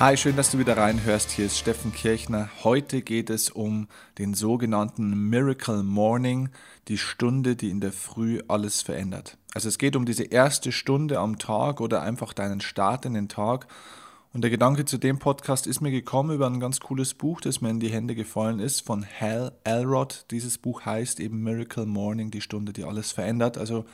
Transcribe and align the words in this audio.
Hi, 0.00 0.16
schön, 0.16 0.34
dass 0.34 0.50
du 0.50 0.58
wieder 0.58 0.78
reinhörst. 0.78 1.30
Hier 1.30 1.44
ist 1.44 1.58
Steffen 1.58 1.92
Kirchner. 1.92 2.48
Heute 2.64 3.02
geht 3.02 3.28
es 3.28 3.50
um 3.50 3.86
den 4.16 4.32
sogenannten 4.32 5.28
Miracle 5.28 5.82
Morning, 5.82 6.48
die 6.88 6.96
Stunde, 6.96 7.54
die 7.54 7.68
in 7.68 7.82
der 7.82 7.92
Früh 7.92 8.40
alles 8.48 8.80
verändert. 8.80 9.36
Also 9.52 9.68
es 9.68 9.76
geht 9.76 9.96
um 9.96 10.06
diese 10.06 10.24
erste 10.24 10.72
Stunde 10.72 11.18
am 11.18 11.38
Tag 11.38 11.82
oder 11.82 12.00
einfach 12.00 12.32
deinen 12.32 12.62
Start 12.62 13.04
in 13.04 13.12
den 13.12 13.28
Tag. 13.28 13.66
Und 14.32 14.40
der 14.40 14.50
Gedanke 14.50 14.86
zu 14.86 14.96
dem 14.96 15.18
Podcast 15.18 15.66
ist 15.66 15.82
mir 15.82 15.90
gekommen 15.90 16.34
über 16.34 16.46
ein 16.46 16.60
ganz 16.60 16.80
cooles 16.80 17.12
Buch, 17.12 17.42
das 17.42 17.60
mir 17.60 17.68
in 17.68 17.80
die 17.80 17.90
Hände 17.90 18.14
gefallen 18.14 18.58
ist, 18.58 18.80
von 18.80 19.04
Hal 19.04 19.52
Elrod. 19.64 20.24
Dieses 20.30 20.56
Buch 20.56 20.86
heißt 20.86 21.20
eben 21.20 21.42
Miracle 21.42 21.84
Morning, 21.84 22.30
die 22.30 22.40
Stunde, 22.40 22.72
die 22.72 22.84
alles 22.84 23.12
verändert. 23.12 23.58
Also 23.58 23.84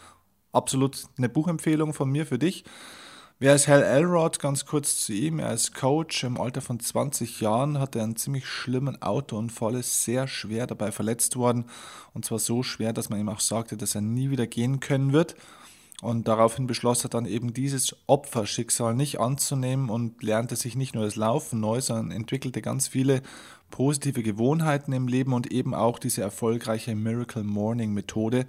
absolut 0.52 1.02
eine 1.18 1.28
Buchempfehlung 1.28 1.92
von 1.92 2.08
mir 2.08 2.26
für 2.26 2.38
dich. 2.38 2.62
Wer 3.38 3.54
ist 3.54 3.68
Hal 3.68 3.82
Elrod? 3.82 4.38
Ganz 4.38 4.64
kurz 4.64 5.04
zu 5.04 5.12
ihm. 5.12 5.40
Er 5.40 5.52
ist 5.52 5.74
Coach. 5.74 6.24
Im 6.24 6.40
Alter 6.40 6.62
von 6.62 6.80
20 6.80 7.42
Jahren 7.42 7.78
hat 7.78 7.94
er 7.94 8.02
einen 8.02 8.16
ziemlich 8.16 8.46
schlimmen 8.46 9.02
Autounfall, 9.02 9.74
ist 9.74 10.04
sehr 10.04 10.26
schwer 10.26 10.66
dabei 10.66 10.90
verletzt 10.90 11.36
worden. 11.36 11.66
Und 12.14 12.24
zwar 12.24 12.38
so 12.38 12.62
schwer, 12.62 12.94
dass 12.94 13.10
man 13.10 13.20
ihm 13.20 13.28
auch 13.28 13.40
sagte, 13.40 13.76
dass 13.76 13.94
er 13.94 14.00
nie 14.00 14.30
wieder 14.30 14.46
gehen 14.46 14.80
können 14.80 15.12
wird. 15.12 15.36
Und 16.00 16.28
daraufhin 16.28 16.66
beschloss 16.66 17.04
er 17.04 17.10
dann 17.10 17.26
eben 17.26 17.52
dieses 17.52 17.94
Opferschicksal 18.06 18.94
nicht 18.94 19.20
anzunehmen 19.20 19.90
und 19.90 20.22
lernte 20.22 20.56
sich 20.56 20.74
nicht 20.74 20.94
nur 20.94 21.04
das 21.04 21.16
Laufen 21.16 21.60
neu, 21.60 21.82
sondern 21.82 22.12
entwickelte 22.12 22.62
ganz 22.62 22.88
viele 22.88 23.20
positive 23.70 24.22
Gewohnheiten 24.22 24.94
im 24.94 25.08
Leben 25.08 25.34
und 25.34 25.52
eben 25.52 25.74
auch 25.74 25.98
diese 25.98 26.22
erfolgreiche 26.22 26.94
Miracle 26.94 27.44
Morning 27.44 27.92
Methode 27.92 28.46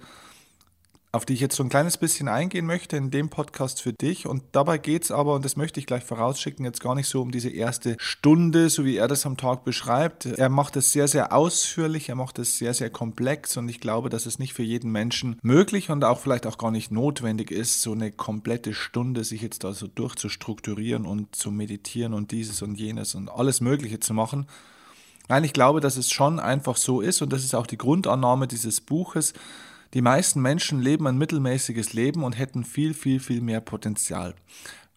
auf 1.10 1.24
die 1.24 1.32
ich 1.32 1.40
jetzt 1.40 1.56
so 1.56 1.62
ein 1.62 1.70
kleines 1.70 1.96
bisschen 1.96 2.28
eingehen 2.28 2.66
möchte 2.66 2.96
in 2.98 3.10
dem 3.10 3.30
Podcast 3.30 3.80
für 3.80 3.94
dich. 3.94 4.26
Und 4.26 4.42
dabei 4.52 4.76
geht 4.76 5.04
es 5.04 5.10
aber, 5.10 5.34
und 5.34 5.44
das 5.44 5.56
möchte 5.56 5.80
ich 5.80 5.86
gleich 5.86 6.04
vorausschicken, 6.04 6.66
jetzt 6.66 6.82
gar 6.82 6.94
nicht 6.94 7.08
so 7.08 7.22
um 7.22 7.30
diese 7.30 7.48
erste 7.48 7.96
Stunde, 7.98 8.68
so 8.68 8.84
wie 8.84 8.96
er 8.96 9.08
das 9.08 9.24
am 9.24 9.38
Tag 9.38 9.64
beschreibt. 9.64 10.26
Er 10.26 10.50
macht 10.50 10.76
es 10.76 10.92
sehr, 10.92 11.08
sehr 11.08 11.32
ausführlich, 11.32 12.10
er 12.10 12.14
macht 12.14 12.38
es 12.38 12.58
sehr, 12.58 12.74
sehr 12.74 12.90
komplex 12.90 13.56
und 13.56 13.70
ich 13.70 13.80
glaube, 13.80 14.10
dass 14.10 14.26
es 14.26 14.38
nicht 14.38 14.52
für 14.52 14.62
jeden 14.62 14.92
Menschen 14.92 15.38
möglich 15.42 15.88
und 15.88 16.04
auch 16.04 16.20
vielleicht 16.20 16.46
auch 16.46 16.58
gar 16.58 16.70
nicht 16.70 16.90
notwendig 16.90 17.50
ist, 17.50 17.80
so 17.80 17.92
eine 17.92 18.12
komplette 18.12 18.74
Stunde 18.74 19.24
sich 19.24 19.40
jetzt 19.40 19.64
da 19.64 19.72
so 19.72 19.86
durchzustrukturieren 19.86 21.06
und 21.06 21.34
zu 21.34 21.50
meditieren 21.50 22.12
und 22.12 22.32
dieses 22.32 22.60
und 22.60 22.74
jenes 22.74 23.14
und 23.14 23.30
alles 23.30 23.62
Mögliche 23.62 23.98
zu 23.98 24.12
machen. 24.12 24.46
Nein, 25.30 25.44
ich 25.44 25.54
glaube, 25.54 25.80
dass 25.80 25.96
es 25.96 26.10
schon 26.10 26.38
einfach 26.38 26.76
so 26.76 27.00
ist 27.00 27.22
und 27.22 27.32
das 27.32 27.44
ist 27.44 27.54
auch 27.54 27.66
die 27.66 27.78
Grundannahme 27.78 28.46
dieses 28.46 28.80
Buches, 28.82 29.32
die 29.94 30.02
meisten 30.02 30.42
Menschen 30.42 30.80
leben 30.80 31.06
ein 31.06 31.16
mittelmäßiges 31.16 31.92
Leben 31.92 32.24
und 32.24 32.38
hätten 32.38 32.64
viel, 32.64 32.94
viel, 32.94 33.20
viel 33.20 33.40
mehr 33.40 33.60
Potenzial. 33.60 34.34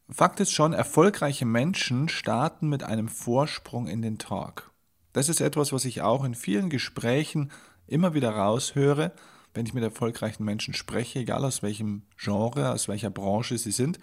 Fakt 0.09 0.41
ist 0.41 0.51
schon, 0.51 0.73
erfolgreiche 0.73 1.45
Menschen 1.45 2.09
starten 2.09 2.67
mit 2.67 2.83
einem 2.83 3.07
Vorsprung 3.07 3.87
in 3.87 4.01
den 4.01 4.17
Tag. 4.17 4.69
Das 5.13 5.29
ist 5.29 5.39
etwas, 5.39 5.71
was 5.71 5.85
ich 5.85 6.01
auch 6.01 6.25
in 6.25 6.35
vielen 6.35 6.69
Gesprächen 6.69 7.51
immer 7.87 8.13
wieder 8.13 8.31
raushöre, 8.31 9.13
wenn 9.53 9.65
ich 9.65 9.73
mit 9.73 9.83
erfolgreichen 9.83 10.43
Menschen 10.43 10.73
spreche, 10.73 11.19
egal 11.19 11.45
aus 11.45 11.63
welchem 11.63 12.03
Genre, 12.17 12.71
aus 12.71 12.87
welcher 12.87 13.09
Branche 13.09 13.57
sie 13.57 13.71
sind. 13.71 13.99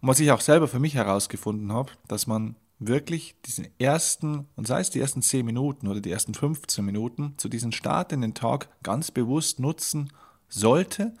Und 0.00 0.08
was 0.08 0.20
ich 0.20 0.30
auch 0.30 0.40
selber 0.40 0.68
für 0.68 0.78
mich 0.78 0.94
herausgefunden 0.94 1.72
habe, 1.72 1.92
dass 2.08 2.26
man 2.26 2.56
wirklich 2.78 3.36
diesen 3.44 3.68
ersten, 3.78 4.46
und 4.56 4.66
sei 4.66 4.80
es 4.80 4.90
die 4.90 5.00
ersten 5.00 5.22
10 5.22 5.46
Minuten 5.46 5.88
oder 5.88 6.00
die 6.00 6.10
ersten 6.10 6.34
15 6.34 6.84
Minuten, 6.84 7.34
zu 7.36 7.48
diesem 7.48 7.72
Start 7.72 8.12
in 8.12 8.20
den 8.20 8.34
Tag 8.34 8.68
ganz 8.82 9.10
bewusst 9.10 9.60
nutzen 9.60 10.12
sollte, 10.48 11.14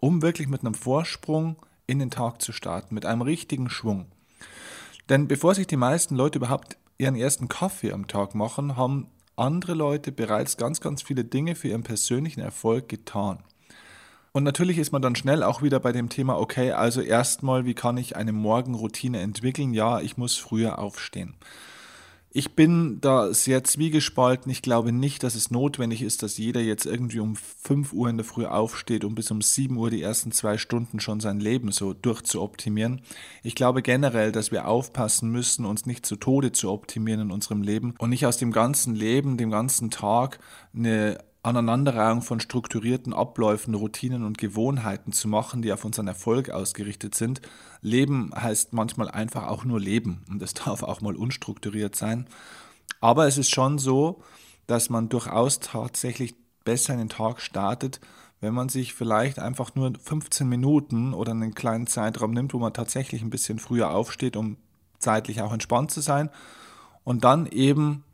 um 0.00 0.22
wirklich 0.22 0.48
mit 0.48 0.62
einem 0.62 0.74
Vorsprung 0.74 1.56
in 1.86 1.98
den 1.98 2.10
Tag 2.10 2.40
zu 2.40 2.52
starten, 2.52 2.94
mit 2.94 3.06
einem 3.06 3.22
richtigen 3.22 3.68
Schwung. 3.68 4.06
Denn 5.08 5.28
bevor 5.28 5.54
sich 5.54 5.66
die 5.66 5.76
meisten 5.76 6.16
Leute 6.16 6.38
überhaupt 6.38 6.76
ihren 6.98 7.16
ersten 7.16 7.48
Kaffee 7.48 7.92
am 7.92 8.08
Tag 8.08 8.34
machen, 8.34 8.76
haben 8.76 9.08
andere 9.36 9.74
Leute 9.74 10.12
bereits 10.12 10.56
ganz, 10.56 10.80
ganz 10.80 11.02
viele 11.02 11.24
Dinge 11.24 11.54
für 11.54 11.68
ihren 11.68 11.82
persönlichen 11.82 12.40
Erfolg 12.40 12.88
getan. 12.88 13.42
Und 14.32 14.44
natürlich 14.44 14.78
ist 14.78 14.92
man 14.92 15.02
dann 15.02 15.14
schnell 15.14 15.42
auch 15.42 15.62
wieder 15.62 15.78
bei 15.78 15.92
dem 15.92 16.08
Thema, 16.08 16.38
okay, 16.38 16.72
also 16.72 17.02
erstmal, 17.02 17.66
wie 17.66 17.74
kann 17.74 17.98
ich 17.98 18.16
eine 18.16 18.32
Morgenroutine 18.32 19.20
entwickeln? 19.20 19.74
Ja, 19.74 20.00
ich 20.00 20.16
muss 20.16 20.36
früher 20.36 20.78
aufstehen. 20.78 21.34
Ich 22.34 22.56
bin 22.56 22.98
da 23.02 23.34
sehr 23.34 23.62
zwiegespalten. 23.62 24.50
Ich 24.50 24.62
glaube 24.62 24.90
nicht, 24.90 25.22
dass 25.22 25.34
es 25.34 25.50
notwendig 25.50 26.00
ist, 26.00 26.22
dass 26.22 26.38
jeder 26.38 26.62
jetzt 26.62 26.86
irgendwie 26.86 27.20
um 27.20 27.36
5 27.36 27.92
Uhr 27.92 28.08
in 28.08 28.16
der 28.16 28.24
Früh 28.24 28.46
aufsteht, 28.46 29.04
um 29.04 29.14
bis 29.14 29.30
um 29.30 29.42
7 29.42 29.76
Uhr 29.76 29.90
die 29.90 30.00
ersten 30.00 30.32
zwei 30.32 30.56
Stunden 30.56 30.98
schon 30.98 31.20
sein 31.20 31.40
Leben 31.40 31.72
so 31.72 31.92
durchzuoptimieren. 31.92 33.02
Ich 33.42 33.54
glaube 33.54 33.82
generell, 33.82 34.32
dass 34.32 34.50
wir 34.50 34.66
aufpassen 34.66 35.30
müssen, 35.30 35.66
uns 35.66 35.84
nicht 35.84 36.06
zu 36.06 36.16
Tode 36.16 36.52
zu 36.52 36.70
optimieren 36.70 37.20
in 37.20 37.30
unserem 37.32 37.60
Leben 37.60 37.94
und 37.98 38.08
nicht 38.08 38.24
aus 38.24 38.38
dem 38.38 38.50
ganzen 38.50 38.94
Leben, 38.94 39.36
dem 39.36 39.50
ganzen 39.50 39.90
Tag 39.90 40.38
eine 40.74 41.18
Aneinanderreihung 41.44 42.22
von 42.22 42.38
strukturierten 42.38 43.12
Abläufen, 43.12 43.74
Routinen 43.74 44.24
und 44.24 44.38
Gewohnheiten 44.38 45.12
zu 45.12 45.26
machen, 45.26 45.60
die 45.60 45.72
auf 45.72 45.84
unseren 45.84 46.06
Erfolg 46.06 46.50
ausgerichtet 46.50 47.16
sind. 47.16 47.40
Leben 47.80 48.30
heißt 48.34 48.72
manchmal 48.72 49.10
einfach 49.10 49.48
auch 49.48 49.64
nur 49.64 49.80
Leben 49.80 50.24
und 50.30 50.40
es 50.40 50.54
darf 50.54 50.84
auch 50.84 51.00
mal 51.00 51.16
unstrukturiert 51.16 51.96
sein. 51.96 52.28
Aber 53.00 53.26
es 53.26 53.38
ist 53.38 53.50
schon 53.50 53.78
so, 53.78 54.22
dass 54.68 54.88
man 54.88 55.08
durchaus 55.08 55.58
tatsächlich 55.58 56.36
besser 56.64 56.92
in 56.92 57.00
den 57.00 57.08
Tag 57.08 57.40
startet, 57.40 58.00
wenn 58.40 58.54
man 58.54 58.68
sich 58.68 58.94
vielleicht 58.94 59.40
einfach 59.40 59.74
nur 59.74 59.92
15 60.00 60.48
Minuten 60.48 61.12
oder 61.12 61.32
einen 61.32 61.54
kleinen 61.54 61.88
Zeitraum 61.88 62.32
nimmt, 62.32 62.54
wo 62.54 62.58
man 62.58 62.72
tatsächlich 62.72 63.22
ein 63.22 63.30
bisschen 63.30 63.58
früher 63.58 63.90
aufsteht, 63.90 64.36
um 64.36 64.56
zeitlich 65.00 65.42
auch 65.42 65.52
entspannt 65.52 65.90
zu 65.90 66.00
sein 66.00 66.30
und 67.02 67.24
dann 67.24 67.46
eben 67.46 68.04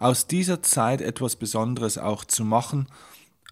aus 0.00 0.26
dieser 0.26 0.62
Zeit 0.62 1.02
etwas 1.02 1.36
Besonderes 1.36 1.98
auch 1.98 2.24
zu 2.24 2.44
machen. 2.44 2.88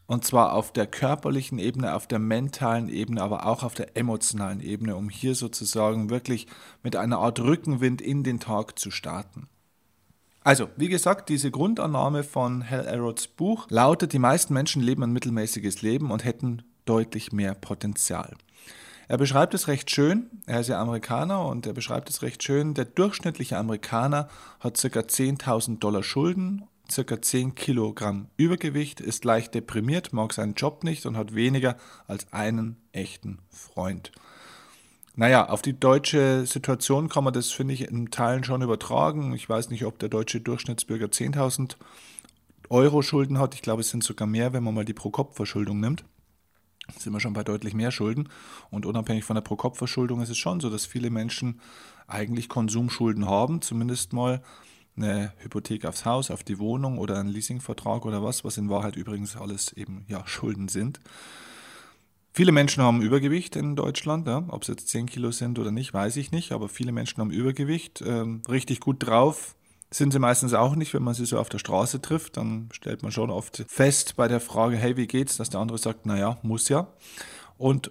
Und 0.07 0.25
zwar 0.25 0.55
auf 0.55 0.73
der 0.73 0.87
körperlichen 0.87 1.59
Ebene, 1.59 1.95
auf 1.95 2.07
der 2.07 2.19
mentalen 2.19 2.89
Ebene, 2.89 3.23
aber 3.23 3.47
auch 3.47 3.63
auf 3.63 3.75
der 3.75 3.97
emotionalen 3.97 4.61
Ebene, 4.61 4.97
um 4.97 5.11
hier 5.11 5.35
sozusagen 5.35 6.09
wirklich 6.09 6.47
mit 6.83 6.97
einer 6.97 7.19
Art 7.19 7.39
Rückenwind 7.41 8.01
in 8.01 8.25
den 8.25 8.41
Tag 8.41 8.79
zu 8.79 8.91
starten. 8.91 9.49
Also, 10.43 10.71
wie 10.77 10.89
gesagt, 10.89 11.29
diese 11.29 11.51
Grundannahme 11.51 12.25
von 12.25 12.69
Hal 12.69 12.87
Elrods 12.87 13.29
Buch 13.29 13.67
lautet, 13.69 14.15
die 14.15 14.19
meisten 14.19 14.55
Menschen 14.55 14.81
leben 14.81 15.03
ein 15.03 15.13
mittelmäßiges 15.13 15.83
Leben 15.83 16.11
und 16.11 16.25
hätten 16.25 16.63
deutlich 16.87 17.33
mehr 17.33 17.55
Potenzial. 17.55 18.35
Er 19.09 19.17
beschreibt 19.17 19.55
es 19.55 19.69
recht 19.69 19.91
schön, 19.91 20.27
er 20.45 20.61
ist 20.61 20.69
ja 20.69 20.79
Amerikaner 20.79 21.47
und 21.47 21.67
er 21.67 21.73
beschreibt 21.73 22.11
es 22.11 22.21
recht 22.21 22.43
schön, 22.43 22.75
der 22.75 22.85
durchschnittliche 22.85 23.57
Amerikaner 23.57 24.29
hat 24.61 24.75
ca. 24.75 25.01
10.000 25.01 25.79
Dollar 25.79 26.03
Schulden, 26.03 26.65
ca. 26.95 27.23
10 27.23 27.55
Kilogramm 27.55 28.29
Übergewicht, 28.37 29.01
ist 29.01 29.25
leicht 29.25 29.55
deprimiert, 29.55 30.13
mag 30.13 30.35
seinen 30.35 30.53
Job 30.53 30.85
nicht 30.85 31.07
und 31.07 31.17
hat 31.17 31.35
weniger 31.35 31.77
als 32.07 32.31
einen 32.35 32.77
echten 32.93 33.39
Freund. 33.49 34.13
Naja, 35.17 35.49
auf 35.49 35.63
die 35.63 35.81
deutsche 35.81 36.45
Situation 36.45 37.09
kann 37.09 37.25
man 37.25 37.33
das, 37.33 37.51
finde 37.51 37.73
ich, 37.73 37.89
in 37.89 38.11
Teilen 38.11 38.45
schon 38.45 38.61
übertragen. 38.61 39.33
Ich 39.33 39.49
weiß 39.49 39.71
nicht, 39.71 39.87
ob 39.87 39.99
der 39.99 40.11
deutsche 40.11 40.43
Durchschnittsbürger 40.43 41.07
10.000 41.07 41.77
Euro 42.69 43.01
Schulden 43.01 43.39
hat. 43.39 43.55
Ich 43.55 43.63
glaube, 43.63 43.81
es 43.81 43.89
sind 43.89 44.05
sogar 44.05 44.29
mehr, 44.29 44.53
wenn 44.53 44.63
man 44.63 44.75
mal 44.75 44.85
die 44.85 44.93
Pro-Kopf-Verschuldung 44.93 45.81
nimmt 45.81 46.05
sind 46.97 47.13
wir 47.13 47.21
schon 47.21 47.33
bei 47.33 47.45
deutlich 47.45 47.75
mehr 47.75 47.91
Schulden. 47.91 48.29
Und 48.71 48.87
unabhängig 48.87 49.25
von 49.25 49.35
der 49.35 49.43
Pro-Kopf-Verschuldung 49.43 50.21
ist 50.23 50.31
es 50.31 50.39
schon 50.39 50.61
so, 50.61 50.71
dass 50.71 50.87
viele 50.87 51.11
Menschen 51.11 51.61
eigentlich 52.07 52.49
Konsumschulden 52.49 53.27
haben, 53.27 53.61
zumindest 53.61 54.13
mal 54.13 54.43
eine 54.97 55.33
Hypothek 55.39 55.85
aufs 55.85 56.05
Haus, 56.05 56.31
auf 56.31 56.43
die 56.43 56.59
Wohnung 56.59 56.99
oder 56.99 57.19
einen 57.19 57.29
Leasingvertrag 57.29 58.05
oder 58.05 58.23
was, 58.23 58.45
was 58.45 58.57
in 58.57 58.69
Wahrheit 58.69 58.97
übrigens 58.97 59.37
alles 59.37 59.73
eben 59.73 60.05
ja 60.09 60.27
Schulden 60.27 60.69
sind. 60.69 61.01
Viele 62.33 62.53
Menschen 62.53 62.83
haben 62.83 63.03
Übergewicht 63.03 63.57
in 63.57 63.75
Deutschland, 63.75 64.27
ja. 64.27 64.45
ob 64.49 64.63
es 64.63 64.69
jetzt 64.69 64.89
10 64.89 65.07
Kilo 65.07 65.31
sind 65.33 65.59
oder 65.59 65.71
nicht, 65.71 65.93
weiß 65.93 66.17
ich 66.17 66.31
nicht, 66.31 66.53
aber 66.53 66.69
viele 66.69 66.93
Menschen 66.93 67.21
haben 67.21 67.31
Übergewicht, 67.31 68.03
ähm, 68.07 68.43
richtig 68.49 68.81
gut 68.81 69.05
drauf, 69.05 69.57
sind 69.91 70.13
sie 70.13 70.19
meistens 70.19 70.55
auch 70.55 70.75
nicht, 70.75 70.93
wenn 70.95 71.03
man 71.03 71.15
sie 71.15 71.27
so 71.27 71.39
auf 71.39 71.49
der 71.49 71.59
Straße 71.59 72.01
trifft. 72.01 72.37
Dann 72.37 72.69
stellt 72.73 73.03
man 73.03 73.13
schon 73.13 73.31
oft 73.31 73.65
fest 73.69 74.17
bei 74.17 74.29
der 74.29 74.41
Frage, 74.41 74.77
hey, 74.77 74.97
wie 74.97 75.07
geht's, 75.07 75.37
dass 75.37 75.51
der 75.51 75.61
andere 75.61 75.79
sagt, 75.79 76.07
naja, 76.07 76.39
muss 76.43 76.69
ja. 76.69 76.89
Und 77.57 77.91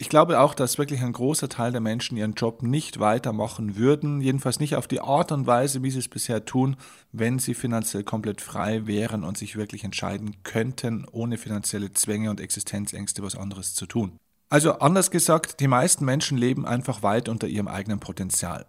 ich 0.00 0.08
glaube 0.08 0.38
auch, 0.38 0.54
dass 0.54 0.78
wirklich 0.78 1.02
ein 1.02 1.12
großer 1.12 1.48
Teil 1.48 1.72
der 1.72 1.80
Menschen 1.80 2.16
ihren 2.16 2.34
Job 2.34 2.62
nicht 2.62 3.00
weitermachen 3.00 3.76
würden, 3.76 4.20
jedenfalls 4.20 4.60
nicht 4.60 4.76
auf 4.76 4.86
die 4.86 5.00
Art 5.00 5.32
und 5.32 5.48
Weise, 5.48 5.82
wie 5.82 5.90
sie 5.90 5.98
es 5.98 6.06
bisher 6.06 6.44
tun, 6.44 6.76
wenn 7.10 7.40
sie 7.40 7.54
finanziell 7.54 8.04
komplett 8.04 8.40
frei 8.40 8.86
wären 8.86 9.24
und 9.24 9.36
sich 9.36 9.56
wirklich 9.56 9.82
entscheiden 9.82 10.36
könnten, 10.44 11.04
ohne 11.10 11.36
finanzielle 11.36 11.92
Zwänge 11.92 12.30
und 12.30 12.40
Existenzängste 12.40 13.24
was 13.24 13.34
anderes 13.34 13.74
zu 13.74 13.86
tun. 13.86 14.12
Also 14.50 14.78
anders 14.78 15.10
gesagt, 15.10 15.58
die 15.58 15.68
meisten 15.68 16.04
Menschen 16.04 16.38
leben 16.38 16.64
einfach 16.64 17.02
weit 17.02 17.28
unter 17.28 17.48
ihrem 17.48 17.68
eigenen 17.68 17.98
Potenzial. 17.98 18.66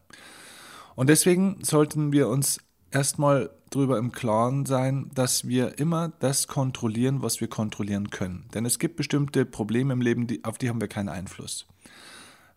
Und 0.96 1.08
deswegen 1.08 1.64
sollten 1.64 2.12
wir 2.12 2.28
uns 2.28 2.60
erstmal 2.92 3.50
darüber 3.70 3.98
im 3.98 4.12
Klaren 4.12 4.66
sein, 4.66 5.12
dass 5.14 5.48
wir 5.48 5.78
immer 5.80 6.12
das 6.20 6.48
kontrollieren, 6.48 7.22
was 7.22 7.42
wir 7.42 7.48
kontrollieren 7.48 8.10
können. 8.10 8.48
Denn 8.54 8.66
es 8.66 8.80
gibt 8.80 8.96
bestimmte 8.96 9.46
Probleme 9.46 9.94
im 9.94 10.02
Leben, 10.02 10.28
auf 10.44 10.58
die 10.58 10.70
haben 10.70 10.82
wir 10.82 10.88
keinen 10.88 11.10
Einfluss. 11.10 11.68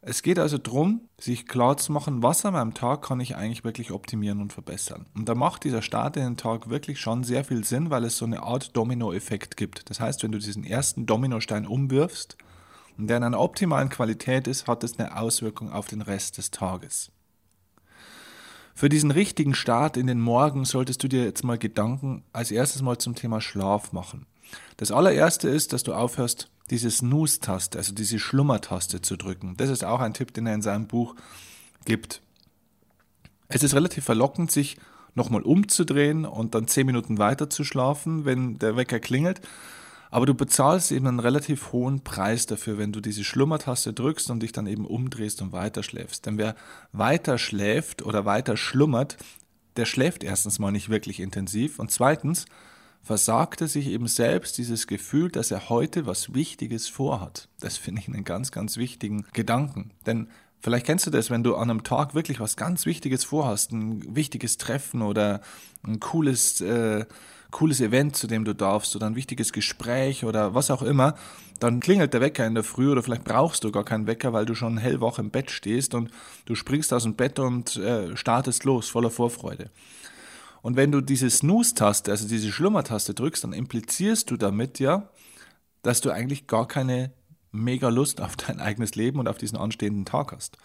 Es 0.05 0.23
geht 0.23 0.40
also 0.40 0.58
darum, 0.58 1.02
sich 1.20 1.46
klar 1.46 1.76
zu 1.76 1.93
machen, 1.93 2.25
was 2.25 2.44
an 2.44 2.55
meinem 2.55 2.75
Tag 2.75 3.02
kann 3.02 3.20
ich 3.20 3.37
eigentlich 3.37 3.62
wirklich 3.62 3.93
optimieren 3.93 4.40
und 4.40 4.52
verbessern. 4.52 5.06
Und 5.14 5.29
da 5.29 5.37
macht 5.37 5.62
dieser 5.62 5.81
Start 5.81 6.17
in 6.17 6.25
den 6.25 6.37
Tag 6.37 6.69
wirklich 6.69 6.99
schon 6.99 7.23
sehr 7.23 7.44
viel 7.44 7.62
Sinn, 7.62 7.88
weil 7.90 8.05
es 8.05 8.19
so 8.19 8.25
eine 8.25 8.43
Art 8.43 8.76
Domino-Effekt 8.76 9.56
gibt. 9.56 9.88
Das 9.90 10.00
heißt, 10.00 10.25
wenn 10.25 10.32
du 10.32 10.38
diesen 10.38 10.64
ersten 10.64 11.06
Dominostein 11.06 11.69
umwirfst 11.69 12.37
und 12.99 13.06
der 13.06 13.19
in 13.19 13.23
einer 13.23 13.38
optimalen 13.38 13.90
Qualität 13.90 14.49
ist, 14.49 14.67
hat 14.67 14.82
es 14.82 14.99
eine 14.99 15.17
Auswirkung 15.17 15.70
auf 15.70 15.87
den 15.87 16.02
Rest 16.02 16.37
des 16.37 16.50
Tages. 16.50 17.12
Für 18.74 18.88
diesen 18.88 19.10
richtigen 19.10 19.54
Start 19.54 19.96
in 19.96 20.06
den 20.06 20.20
Morgen 20.20 20.64
solltest 20.64 21.02
du 21.02 21.08
dir 21.08 21.24
jetzt 21.24 21.44
mal 21.44 21.58
Gedanken 21.58 22.24
als 22.32 22.50
erstes 22.50 22.82
mal 22.82 22.98
zum 22.98 23.14
Thema 23.14 23.40
Schlaf 23.40 23.92
machen. 23.92 24.26
Das 24.76 24.90
allererste 24.90 25.48
ist, 25.48 25.72
dass 25.72 25.82
du 25.82 25.94
aufhörst, 25.94 26.48
diese 26.70 26.90
Snooze-Taste, 26.90 27.78
also 27.78 27.92
diese 27.92 28.19
Schlummertaste 28.19 29.02
zu 29.02 29.16
drücken. 29.16 29.56
Das 29.56 29.69
ist 29.69 29.84
auch 29.84 30.00
ein 30.00 30.14
Tipp, 30.14 30.32
den 30.32 30.46
er 30.46 30.54
in 30.54 30.62
seinem 30.62 30.86
Buch 30.86 31.14
gibt. 31.84 32.22
Es 33.48 33.62
ist 33.62 33.74
relativ 33.74 34.04
verlockend, 34.04 34.50
sich 34.50 34.78
nochmal 35.14 35.42
umzudrehen 35.42 36.24
und 36.24 36.54
dann 36.54 36.69
zehn 36.69 36.86
Minuten 36.86 37.19
weiter 37.19 37.50
zu 37.50 37.64
schlafen, 37.64 38.24
wenn 38.24 38.58
der 38.58 38.76
Wecker 38.76 39.00
klingelt. 39.00 39.42
Aber 40.12 40.26
du 40.26 40.34
bezahlst 40.34 40.92
eben 40.92 41.06
einen 41.06 41.20
relativ 41.20 41.72
hohen 41.72 42.04
Preis 42.04 42.44
dafür, 42.44 42.76
wenn 42.76 42.92
du 42.92 43.00
diese 43.00 43.24
Schlummertaste 43.24 43.94
drückst 43.94 44.30
und 44.30 44.42
dich 44.42 44.52
dann 44.52 44.66
eben 44.66 44.84
umdrehst 44.84 45.40
und 45.40 45.52
weiter 45.52 45.82
schläfst. 45.82 46.26
Denn 46.26 46.36
wer 46.36 46.54
weiter 46.92 47.38
schläft 47.38 48.02
oder 48.02 48.26
weiter 48.26 48.58
schlummert, 48.58 49.16
der 49.76 49.86
schläft 49.86 50.22
erstens 50.22 50.58
mal 50.58 50.70
nicht 50.70 50.90
wirklich 50.90 51.18
intensiv 51.18 51.78
und 51.78 51.90
zweitens 51.90 52.44
versagt 53.00 53.62
er 53.62 53.68
sich 53.68 53.86
eben 53.86 54.06
selbst 54.06 54.58
dieses 54.58 54.86
Gefühl, 54.86 55.30
dass 55.30 55.50
er 55.50 55.70
heute 55.70 56.04
was 56.04 56.34
Wichtiges 56.34 56.88
vorhat. 56.88 57.48
Das 57.60 57.78
finde 57.78 58.02
ich 58.02 58.08
einen 58.08 58.24
ganz, 58.24 58.52
ganz 58.52 58.76
wichtigen 58.76 59.24
Gedanken. 59.32 59.92
Denn 60.04 60.28
Vielleicht 60.62 60.86
kennst 60.86 61.06
du 61.06 61.10
das, 61.10 61.28
wenn 61.28 61.42
du 61.42 61.56
an 61.56 61.70
einem 61.70 61.82
Tag 61.82 62.14
wirklich 62.14 62.38
was 62.38 62.56
ganz 62.56 62.86
Wichtiges 62.86 63.24
vorhast, 63.24 63.72
ein 63.72 64.14
wichtiges 64.14 64.58
Treffen 64.58 65.02
oder 65.02 65.40
ein 65.82 65.98
cooles, 65.98 66.60
äh, 66.60 67.04
cooles 67.50 67.80
Event, 67.80 68.14
zu 68.14 68.28
dem 68.28 68.44
du 68.44 68.54
darfst 68.54 68.94
oder 68.94 69.06
ein 69.06 69.16
wichtiges 69.16 69.52
Gespräch 69.52 70.24
oder 70.24 70.54
was 70.54 70.70
auch 70.70 70.82
immer, 70.82 71.16
dann 71.58 71.80
klingelt 71.80 72.14
der 72.14 72.20
Wecker 72.20 72.46
in 72.46 72.54
der 72.54 72.62
Früh 72.62 72.92
oder 72.92 73.02
vielleicht 73.02 73.24
brauchst 73.24 73.64
du 73.64 73.72
gar 73.72 73.84
keinen 73.84 74.06
Wecker, 74.06 74.32
weil 74.32 74.46
du 74.46 74.54
schon 74.54 74.78
hellwach 74.78 75.18
im 75.18 75.30
Bett 75.30 75.50
stehst 75.50 75.94
und 75.94 76.12
du 76.44 76.54
springst 76.54 76.92
aus 76.92 77.02
dem 77.02 77.16
Bett 77.16 77.40
und 77.40 77.76
äh, 77.76 78.16
startest 78.16 78.62
los 78.62 78.88
voller 78.88 79.10
Vorfreude. 79.10 79.68
Und 80.62 80.76
wenn 80.76 80.92
du 80.92 81.00
diese 81.00 81.28
Snooze-Taste, 81.28 82.12
also 82.12 82.28
diese 82.28 82.52
Schlummertaste 82.52 83.14
drückst, 83.14 83.42
dann 83.42 83.52
implizierst 83.52 84.30
du 84.30 84.36
damit 84.36 84.78
ja, 84.78 85.08
dass 85.82 86.00
du 86.00 86.12
eigentlich 86.12 86.46
gar 86.46 86.68
keine 86.68 87.10
mega 87.52 87.88
Lust 87.88 88.20
auf 88.20 88.37
dein 88.37 88.60
eigenes 88.60 88.94
Leben 88.94 89.19
und 89.20 89.28
auf 89.28 89.38
diesen 89.38 89.58
anstehenden 89.58 90.04
Tag 90.04 90.32
hast. 90.32 90.58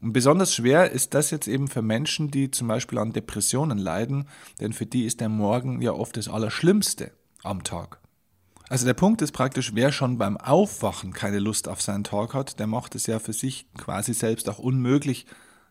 Und 0.00 0.12
besonders 0.12 0.54
schwer 0.54 0.90
ist 0.90 1.14
das 1.14 1.30
jetzt 1.30 1.46
eben 1.46 1.68
für 1.68 1.82
Menschen, 1.82 2.30
die 2.30 2.50
zum 2.50 2.68
Beispiel 2.68 2.98
an 2.98 3.12
Depressionen 3.12 3.78
leiden, 3.78 4.28
denn 4.60 4.72
für 4.72 4.86
die 4.86 5.04
ist 5.04 5.20
der 5.20 5.28
Morgen 5.28 5.80
ja 5.80 5.92
oft 5.92 6.16
das 6.16 6.28
Allerschlimmste 6.28 7.12
am 7.42 7.62
Tag. 7.62 8.00
Also 8.68 8.86
der 8.86 8.94
Punkt 8.94 9.22
ist 9.22 9.32
praktisch, 9.32 9.74
wer 9.74 9.92
schon 9.92 10.18
beim 10.18 10.36
Aufwachen 10.36 11.12
keine 11.12 11.38
Lust 11.38 11.68
auf 11.68 11.82
seinen 11.82 12.04
Tag 12.04 12.34
hat, 12.34 12.58
der 12.58 12.66
macht 12.66 12.94
es 12.94 13.06
ja 13.06 13.18
für 13.18 13.32
sich 13.32 13.66
quasi 13.76 14.14
selbst 14.14 14.48
auch 14.48 14.58
unmöglich, 14.58 15.26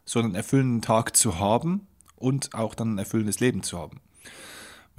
so 0.05 0.19
einen 0.19 0.35
erfüllenden 0.35 0.81
Tag 0.81 1.15
zu 1.15 1.39
haben 1.39 1.87
und 2.15 2.53
auch 2.53 2.75
dann 2.75 2.95
ein 2.95 2.97
erfüllendes 2.99 3.39
Leben 3.39 3.63
zu 3.63 3.79
haben. 3.79 4.01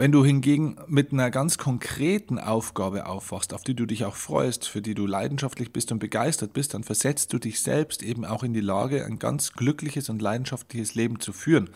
Wenn 0.02 0.10
du 0.10 0.24
hingegen 0.24 0.78
mit 0.88 1.12
einer 1.12 1.30
ganz 1.30 1.58
konkreten 1.58 2.40
Aufgabe 2.40 3.06
aufwachst, 3.06 3.54
auf 3.54 3.62
die 3.62 3.76
du 3.76 3.86
dich 3.86 4.04
auch 4.04 4.16
freust, 4.16 4.66
für 4.66 4.82
die 4.82 4.94
du 4.94 5.06
leidenschaftlich 5.06 5.72
bist 5.72 5.92
und 5.92 6.00
begeistert 6.00 6.52
bist, 6.52 6.74
dann 6.74 6.82
versetzt 6.82 7.32
du 7.32 7.38
dich 7.38 7.62
selbst 7.62 8.02
eben 8.02 8.24
auch 8.24 8.42
in 8.42 8.52
die 8.52 8.60
Lage, 8.60 9.04
ein 9.04 9.20
ganz 9.20 9.52
glückliches 9.52 10.08
und 10.08 10.20
leidenschaftliches 10.20 10.96
Leben 10.96 11.20
zu 11.20 11.32
führen. 11.32 11.70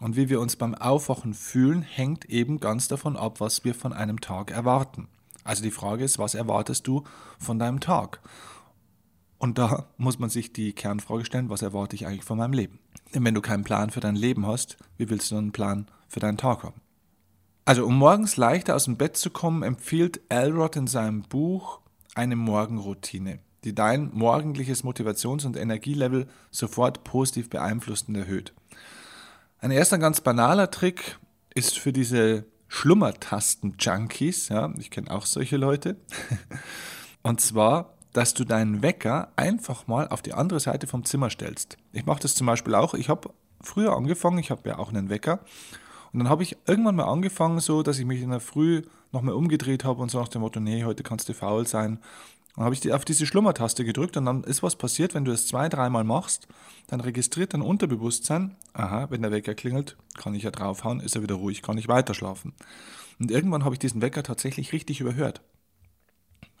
Und 0.00 0.14
wie 0.14 0.28
wir 0.28 0.40
uns 0.40 0.54
beim 0.54 0.76
Aufwachen 0.76 1.34
fühlen, 1.34 1.82
hängt 1.82 2.26
eben 2.26 2.60
ganz 2.60 2.86
davon 2.86 3.16
ab, 3.16 3.40
was 3.40 3.64
wir 3.64 3.74
von 3.74 3.92
einem 3.92 4.20
Tag 4.20 4.52
erwarten. 4.52 5.08
Also 5.42 5.64
die 5.64 5.72
Frage 5.72 6.04
ist, 6.04 6.20
was 6.20 6.36
erwartest 6.36 6.86
du 6.86 7.02
von 7.40 7.58
deinem 7.58 7.80
Tag? 7.80 8.20
Und 9.38 9.58
da 9.58 9.88
muss 9.96 10.20
man 10.20 10.30
sich 10.30 10.52
die 10.52 10.74
Kernfrage 10.74 11.24
stellen, 11.24 11.50
was 11.50 11.62
erwarte 11.62 11.96
ich 11.96 12.06
eigentlich 12.06 12.22
von 12.22 12.38
meinem 12.38 12.52
Leben? 12.52 12.78
Denn 13.16 13.24
wenn 13.24 13.34
du 13.34 13.40
keinen 13.40 13.64
Plan 13.64 13.90
für 13.90 13.98
dein 13.98 14.14
Leben 14.14 14.46
hast, 14.46 14.76
wie 14.96 15.10
willst 15.10 15.32
du 15.32 15.36
einen 15.36 15.50
Plan 15.50 15.90
für 16.06 16.20
deinen 16.20 16.38
Tag 16.38 16.62
haben? 16.62 16.80
Also 17.68 17.84
um 17.84 17.98
morgens 17.98 18.38
leichter 18.38 18.74
aus 18.74 18.84
dem 18.84 18.96
Bett 18.96 19.18
zu 19.18 19.28
kommen, 19.28 19.62
empfiehlt 19.62 20.22
Elrod 20.30 20.76
in 20.76 20.86
seinem 20.86 21.20
Buch 21.20 21.80
eine 22.14 22.34
Morgenroutine, 22.34 23.40
die 23.62 23.74
dein 23.74 24.10
morgendliches 24.14 24.84
Motivations- 24.84 25.44
und 25.44 25.54
Energielevel 25.54 26.28
sofort 26.50 27.04
positiv 27.04 27.50
beeinflusst 27.50 28.08
und 28.08 28.14
erhöht. 28.14 28.54
Ein 29.60 29.70
erster 29.70 29.98
ganz 29.98 30.22
banaler 30.22 30.70
Trick 30.70 31.18
ist 31.54 31.78
für 31.78 31.92
diese 31.92 32.46
Schlummertasten-Junkies, 32.68 34.48
ja, 34.48 34.72
ich 34.78 34.90
kenne 34.90 35.10
auch 35.10 35.26
solche 35.26 35.58
Leute, 35.58 35.96
und 37.22 37.42
zwar, 37.42 37.98
dass 38.14 38.32
du 38.32 38.44
deinen 38.44 38.80
Wecker 38.80 39.30
einfach 39.36 39.86
mal 39.86 40.08
auf 40.08 40.22
die 40.22 40.32
andere 40.32 40.60
Seite 40.60 40.86
vom 40.86 41.04
Zimmer 41.04 41.28
stellst. 41.28 41.76
Ich 41.92 42.06
mache 42.06 42.22
das 42.22 42.34
zum 42.34 42.46
Beispiel 42.46 42.74
auch. 42.74 42.94
Ich 42.94 43.10
habe 43.10 43.28
früher 43.60 43.94
angefangen, 43.94 44.38
ich 44.38 44.50
habe 44.50 44.66
ja 44.70 44.78
auch 44.78 44.88
einen 44.88 45.10
Wecker 45.10 45.40
und 46.12 46.20
dann 46.20 46.28
habe 46.28 46.42
ich 46.42 46.56
irgendwann 46.66 46.96
mal 46.96 47.04
angefangen, 47.04 47.60
so, 47.60 47.82
dass 47.82 47.98
ich 47.98 48.06
mich 48.06 48.22
in 48.22 48.30
der 48.30 48.40
Früh 48.40 48.82
nochmal 49.12 49.34
umgedreht 49.34 49.84
habe 49.84 50.02
und 50.02 50.10
so 50.10 50.18
nach 50.18 50.28
dem 50.28 50.42
Motto, 50.42 50.60
nee, 50.60 50.84
heute 50.84 51.02
kannst 51.02 51.28
du 51.28 51.34
faul 51.34 51.66
sein. 51.66 51.98
Dann 52.56 52.64
habe 52.64 52.74
ich 52.74 52.80
die, 52.80 52.92
auf 52.92 53.04
diese 53.04 53.26
Schlummertaste 53.26 53.84
gedrückt 53.84 54.16
und 54.16 54.24
dann 54.24 54.42
ist 54.42 54.62
was 54.62 54.76
passiert, 54.76 55.14
wenn 55.14 55.24
du 55.24 55.32
es 55.32 55.46
zwei, 55.46 55.68
dreimal 55.68 56.04
machst, 56.04 56.48
dann 56.88 57.00
registriert 57.00 57.54
dein 57.54 57.62
Unterbewusstsein, 57.62 58.56
aha, 58.72 59.06
wenn 59.10 59.22
der 59.22 59.30
Wecker 59.30 59.54
klingelt, 59.54 59.96
kann 60.16 60.34
ich 60.34 60.42
ja 60.42 60.50
draufhauen, 60.50 61.00
ist 61.00 61.14
er 61.14 61.22
wieder 61.22 61.36
ruhig, 61.36 61.62
kann 61.62 61.78
ich 61.78 61.88
weiter 61.88 62.14
schlafen. 62.14 62.54
Und 63.20 63.30
irgendwann 63.30 63.64
habe 63.64 63.74
ich 63.74 63.78
diesen 63.78 64.02
Wecker 64.02 64.22
tatsächlich 64.22 64.72
richtig 64.72 65.00
überhört. 65.00 65.40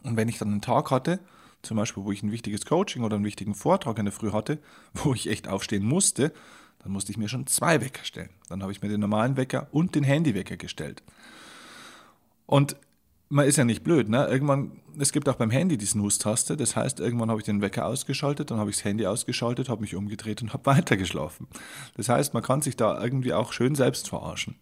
Und 0.02 0.16
wenn 0.16 0.28
ich 0.28 0.38
dann 0.38 0.48
einen 0.48 0.60
Tag 0.60 0.90
hatte, 0.90 1.20
zum 1.62 1.76
Beispiel, 1.76 2.04
wo 2.04 2.12
ich 2.12 2.22
ein 2.22 2.30
wichtiges 2.30 2.64
Coaching 2.64 3.02
oder 3.02 3.16
einen 3.16 3.24
wichtigen 3.24 3.54
Vortrag 3.54 3.98
in 3.98 4.04
der 4.04 4.12
Früh 4.12 4.32
hatte, 4.32 4.58
wo 4.94 5.14
ich 5.14 5.28
echt 5.28 5.48
aufstehen 5.48 5.84
musste, 5.84 6.32
dann 6.82 6.92
musste 6.92 7.12
ich 7.12 7.18
mir 7.18 7.28
schon 7.28 7.46
zwei 7.46 7.80
Wecker 7.80 8.04
stellen. 8.04 8.30
Dann 8.48 8.62
habe 8.62 8.72
ich 8.72 8.82
mir 8.82 8.88
den 8.88 9.00
normalen 9.00 9.36
Wecker 9.36 9.68
und 9.72 9.94
den 9.94 10.04
Handywecker 10.04 10.56
gestellt. 10.56 11.02
Und 12.46 12.76
man 13.28 13.46
ist 13.46 13.56
ja 13.56 13.64
nicht 13.64 13.84
blöd, 13.84 14.08
ne? 14.08 14.26
Irgendwann, 14.26 14.80
es 14.98 15.12
gibt 15.12 15.28
auch 15.28 15.34
beim 15.34 15.50
Handy 15.50 15.76
die 15.76 15.86
Snooze-Taste, 15.86 16.56
das 16.56 16.76
heißt, 16.76 16.98
irgendwann 17.00 17.30
habe 17.30 17.40
ich 17.40 17.44
den 17.44 17.60
Wecker 17.60 17.86
ausgeschaltet, 17.86 18.50
dann 18.50 18.58
habe 18.58 18.70
ich 18.70 18.76
das 18.76 18.84
Handy 18.84 19.06
ausgeschaltet, 19.06 19.68
habe 19.68 19.82
mich 19.82 19.94
umgedreht 19.94 20.40
und 20.40 20.52
habe 20.52 20.66
weitergeschlafen. 20.76 21.46
Das 21.96 22.08
heißt, 22.08 22.32
man 22.34 22.42
kann 22.42 22.62
sich 22.62 22.76
da 22.76 23.02
irgendwie 23.02 23.34
auch 23.34 23.52
schön 23.52 23.74
selbst 23.74 24.08
verarschen. 24.08 24.56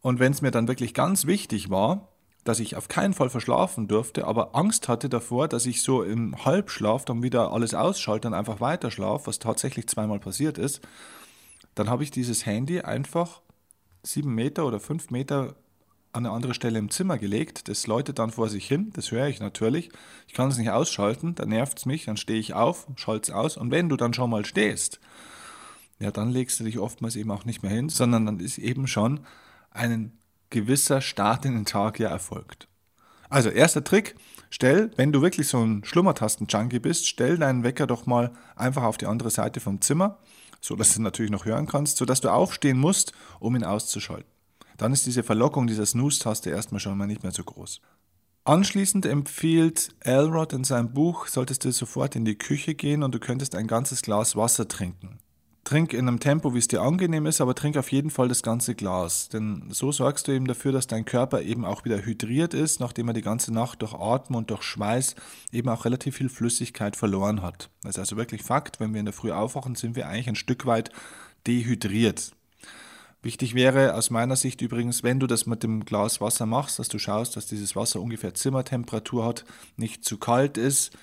Und 0.00 0.20
wenn 0.20 0.32
es 0.32 0.42
mir 0.42 0.52
dann 0.52 0.68
wirklich 0.68 0.94
ganz 0.94 1.26
wichtig 1.26 1.70
war, 1.70 2.08
dass 2.48 2.60
ich 2.60 2.76
auf 2.76 2.88
keinen 2.88 3.12
Fall 3.12 3.28
verschlafen 3.28 3.88
durfte, 3.88 4.26
aber 4.26 4.56
Angst 4.56 4.88
hatte 4.88 5.10
davor, 5.10 5.48
dass 5.48 5.66
ich 5.66 5.82
so 5.82 6.02
im 6.02 6.46
Halbschlaf 6.46 7.04
dann 7.04 7.22
wieder 7.22 7.52
alles 7.52 7.74
ausschalte 7.74 8.26
und 8.28 8.34
einfach 8.34 8.60
weiter 8.60 8.90
schlafe, 8.90 9.26
was 9.26 9.38
tatsächlich 9.38 9.86
zweimal 9.86 10.18
passiert 10.18 10.56
ist, 10.56 10.80
dann 11.74 11.90
habe 11.90 12.04
ich 12.04 12.10
dieses 12.10 12.46
Handy 12.46 12.80
einfach 12.80 13.42
sieben 14.02 14.34
Meter 14.34 14.66
oder 14.66 14.80
fünf 14.80 15.10
Meter 15.10 15.56
an 16.12 16.24
eine 16.24 16.30
andere 16.34 16.54
Stelle 16.54 16.78
im 16.78 16.88
Zimmer 16.88 17.18
gelegt. 17.18 17.68
Das 17.68 17.86
läutet 17.86 18.18
dann 18.18 18.30
vor 18.30 18.48
sich 18.48 18.66
hin, 18.66 18.92
das 18.94 19.10
höre 19.10 19.28
ich 19.28 19.40
natürlich. 19.40 19.90
Ich 20.26 20.32
kann 20.32 20.48
es 20.48 20.56
nicht 20.56 20.70
ausschalten, 20.70 21.34
dann 21.34 21.50
nervt 21.50 21.78
es 21.78 21.84
mich, 21.84 22.06
dann 22.06 22.16
stehe 22.16 22.40
ich 22.40 22.54
auf, 22.54 22.86
schalte 22.96 23.30
es 23.30 23.36
aus. 23.36 23.58
Und 23.58 23.70
wenn 23.70 23.90
du 23.90 23.96
dann 23.96 24.14
schon 24.14 24.30
mal 24.30 24.46
stehst, 24.46 25.00
ja, 25.98 26.10
dann 26.10 26.30
legst 26.30 26.58
du 26.60 26.64
dich 26.64 26.78
oftmals 26.78 27.14
eben 27.14 27.30
auch 27.30 27.44
nicht 27.44 27.62
mehr 27.62 27.72
hin, 27.72 27.90
sondern 27.90 28.24
dann 28.24 28.40
ist 28.40 28.56
eben 28.56 28.86
schon 28.86 29.20
einen 29.70 30.18
gewisser 30.50 31.00
Start 31.00 31.44
in 31.44 31.54
den 31.54 31.64
Tag 31.64 31.98
ja 31.98 32.08
erfolgt. 32.08 32.68
Also 33.28 33.50
erster 33.50 33.84
Trick, 33.84 34.14
stell, 34.50 34.90
wenn 34.96 35.12
du 35.12 35.20
wirklich 35.20 35.48
so 35.48 35.58
ein 35.58 35.84
Schlummertasten-Junkie 35.84 36.78
bist, 36.78 37.06
stell 37.06 37.36
deinen 37.36 37.62
Wecker 37.62 37.86
doch 37.86 38.06
mal 38.06 38.32
einfach 38.56 38.84
auf 38.84 38.96
die 38.96 39.06
andere 39.06 39.30
Seite 39.30 39.60
vom 39.60 39.80
Zimmer, 39.80 40.18
so 40.60 40.76
dass 40.76 40.94
du 40.94 41.02
natürlich 41.02 41.30
noch 41.30 41.44
hören 41.44 41.66
kannst, 41.66 41.98
sodass 41.98 42.20
du 42.20 42.30
aufstehen 42.30 42.78
musst, 42.78 43.12
um 43.38 43.54
ihn 43.54 43.64
auszuschalten. 43.64 44.30
Dann 44.78 44.92
ist 44.92 45.06
diese 45.06 45.22
Verlockung 45.22 45.66
dieser 45.66 45.86
Snooze-Taste 45.86 46.50
erstmal 46.50 46.80
schon 46.80 46.96
mal 46.96 47.06
nicht 47.06 47.22
mehr 47.22 47.32
so 47.32 47.44
groß. 47.44 47.80
Anschließend 48.44 49.04
empfiehlt 49.04 49.90
Elrod 50.00 50.54
in 50.54 50.64
seinem 50.64 50.94
Buch, 50.94 51.26
solltest 51.26 51.64
du 51.64 51.72
sofort 51.72 52.16
in 52.16 52.24
die 52.24 52.38
Küche 52.38 52.74
gehen 52.74 53.02
und 53.02 53.14
du 53.14 53.18
könntest 53.18 53.54
ein 53.54 53.66
ganzes 53.66 54.00
Glas 54.00 54.36
Wasser 54.36 54.66
trinken. 54.66 55.18
Trink 55.68 55.92
in 55.92 56.08
einem 56.08 56.18
Tempo, 56.18 56.54
wie 56.54 56.58
es 56.60 56.68
dir 56.68 56.80
angenehm 56.80 57.26
ist, 57.26 57.42
aber 57.42 57.54
trink 57.54 57.76
auf 57.76 57.92
jeden 57.92 58.08
Fall 58.08 58.26
das 58.26 58.42
ganze 58.42 58.74
Glas. 58.74 59.28
Denn 59.28 59.64
so 59.68 59.92
sorgst 59.92 60.26
du 60.26 60.32
eben 60.32 60.46
dafür, 60.46 60.72
dass 60.72 60.86
dein 60.86 61.04
Körper 61.04 61.42
eben 61.42 61.66
auch 61.66 61.84
wieder 61.84 62.06
hydriert 62.06 62.54
ist, 62.54 62.80
nachdem 62.80 63.08
er 63.08 63.12
die 63.12 63.20
ganze 63.20 63.52
Nacht 63.52 63.82
durch 63.82 63.92
Atmen 63.92 64.38
und 64.38 64.48
durch 64.48 64.62
Schweiß 64.62 65.14
eben 65.52 65.68
auch 65.68 65.84
relativ 65.84 66.16
viel 66.16 66.30
Flüssigkeit 66.30 66.96
verloren 66.96 67.42
hat. 67.42 67.68
Das 67.82 67.96
ist 67.96 67.98
also 67.98 68.16
wirklich 68.16 68.44
Fakt, 68.44 68.80
wenn 68.80 68.94
wir 68.94 69.00
in 69.00 69.04
der 69.04 69.12
Früh 69.12 69.30
aufwachen, 69.30 69.74
sind 69.74 69.94
wir 69.94 70.08
eigentlich 70.08 70.28
ein 70.28 70.36
Stück 70.36 70.64
weit 70.64 70.90
dehydriert. 71.46 72.32
Wichtig 73.20 73.54
wäre 73.54 73.92
aus 73.92 74.08
meiner 74.08 74.36
Sicht 74.36 74.62
übrigens, 74.62 75.02
wenn 75.02 75.20
du 75.20 75.26
das 75.26 75.44
mit 75.44 75.62
dem 75.62 75.84
Glas 75.84 76.22
Wasser 76.22 76.46
machst, 76.46 76.78
dass 76.78 76.88
du 76.88 76.98
schaust, 76.98 77.36
dass 77.36 77.44
dieses 77.44 77.76
Wasser 77.76 78.00
ungefähr 78.00 78.32
Zimmertemperatur 78.32 79.26
hat, 79.26 79.44
nicht 79.76 80.02
zu 80.02 80.16
kalt 80.16 80.56
ist, 80.56 80.96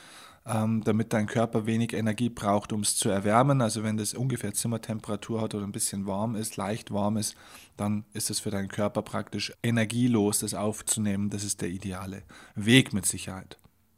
ähm, 0.48 0.84
damit 0.84 1.12
dein 1.14 1.26
Körper 1.26 1.66
wenig 1.66 1.94
Energie 1.94 2.30
braucht, 2.30 2.72
um 2.72 2.82
es 2.82 2.96
zu 2.96 3.10
erwärmen. 3.10 3.62
Also 3.62 3.84
wenn 3.84 3.98
das 3.98 4.14
ungefähr 4.14 4.54
Zimmertemperatur 4.54 5.42
hat 5.42 5.56
oder 5.56 5.66
ein 5.66 5.72
bisschen 5.72 6.06
warm 6.06 6.36
ist, 6.36 6.58
leicht 6.58 6.92
warm 6.92 7.18
ist, 7.18 7.36
dann 7.78 8.06
ist 8.14 8.30
es 8.30 8.40
für 8.40 8.52
deinen 8.52 8.68
Körper 8.68 9.02
praktisch 9.02 9.54
energielos, 9.64 10.40
das 10.40 10.54
aufzunehmen. 10.54 11.30
Das 11.30 11.44
ist 11.44 11.62
der 11.62 11.70
ideale 11.70 12.24
Weg 12.56 12.94
mit 12.94 13.06
Sicherheit. 13.06 13.58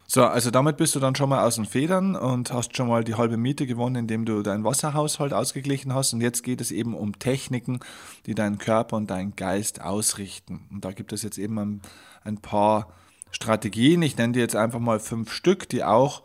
So, 0.09 0.23
also 0.23 0.51
damit 0.51 0.77
bist 0.77 0.95
du 0.95 1.01
dann 1.01 1.15
schon 1.15 1.27
mal 1.27 1.43
aus 1.45 1.55
den 1.55 1.65
Federn 1.65 2.15
und 2.15 2.53
hast 2.53 2.77
schon 2.77 2.87
mal 2.87 3.03
die 3.03 3.15
halbe 3.15 3.35
Miete 3.35 3.67
gewonnen, 3.67 3.97
indem 3.97 4.23
du 4.23 4.41
deinen 4.41 4.63
Wasserhaushalt 4.63 5.33
ausgeglichen 5.33 5.93
hast. 5.93 6.13
Und 6.13 6.21
jetzt 6.21 6.43
geht 6.43 6.61
es 6.61 6.71
eben 6.71 6.95
um 6.95 7.19
Techniken, 7.19 7.81
die 8.25 8.33
deinen 8.33 8.57
Körper 8.57 8.95
und 8.95 9.09
deinen 9.09 9.35
Geist 9.35 9.81
ausrichten. 9.81 10.65
Und 10.71 10.85
da 10.85 10.93
gibt 10.93 11.11
es 11.11 11.23
jetzt 11.23 11.37
eben 11.37 11.59
ein, 11.59 11.81
ein 12.23 12.37
paar 12.37 12.87
Strategien. 13.31 14.01
Ich 14.01 14.17
nenne 14.17 14.33
dir 14.33 14.39
jetzt 14.39 14.55
einfach 14.55 14.79
mal 14.79 14.99
fünf 14.99 15.31
Stück, 15.31 15.69
die 15.69 15.83
auch 15.83 16.23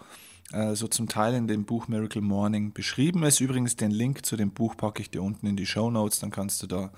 äh, 0.53 0.75
so 0.75 0.89
zum 0.89 1.09
Teil 1.09 1.35
in 1.35 1.47
dem 1.47 1.65
Buch 1.65 1.89
Miracle 1.89 2.23
Morning 2.23 2.73
beschrieben 2.73 3.23
ist. 3.25 3.41
Übrigens, 3.41 3.77
den 3.77 3.91
Link 3.91 4.25
zu 4.27 4.37
dem 4.37 4.53
Buch 4.53 4.77
packe 4.77 5.03
ich 5.03 5.11
dir 5.11 5.23
unten 5.23 5.47
in 5.47 5.57
die 5.57 5.67
Show 5.67 5.91
Notes, 5.91 6.21
dann 6.21 6.31
kannst 6.31 6.63
du 6.63 6.67
da 6.67 6.93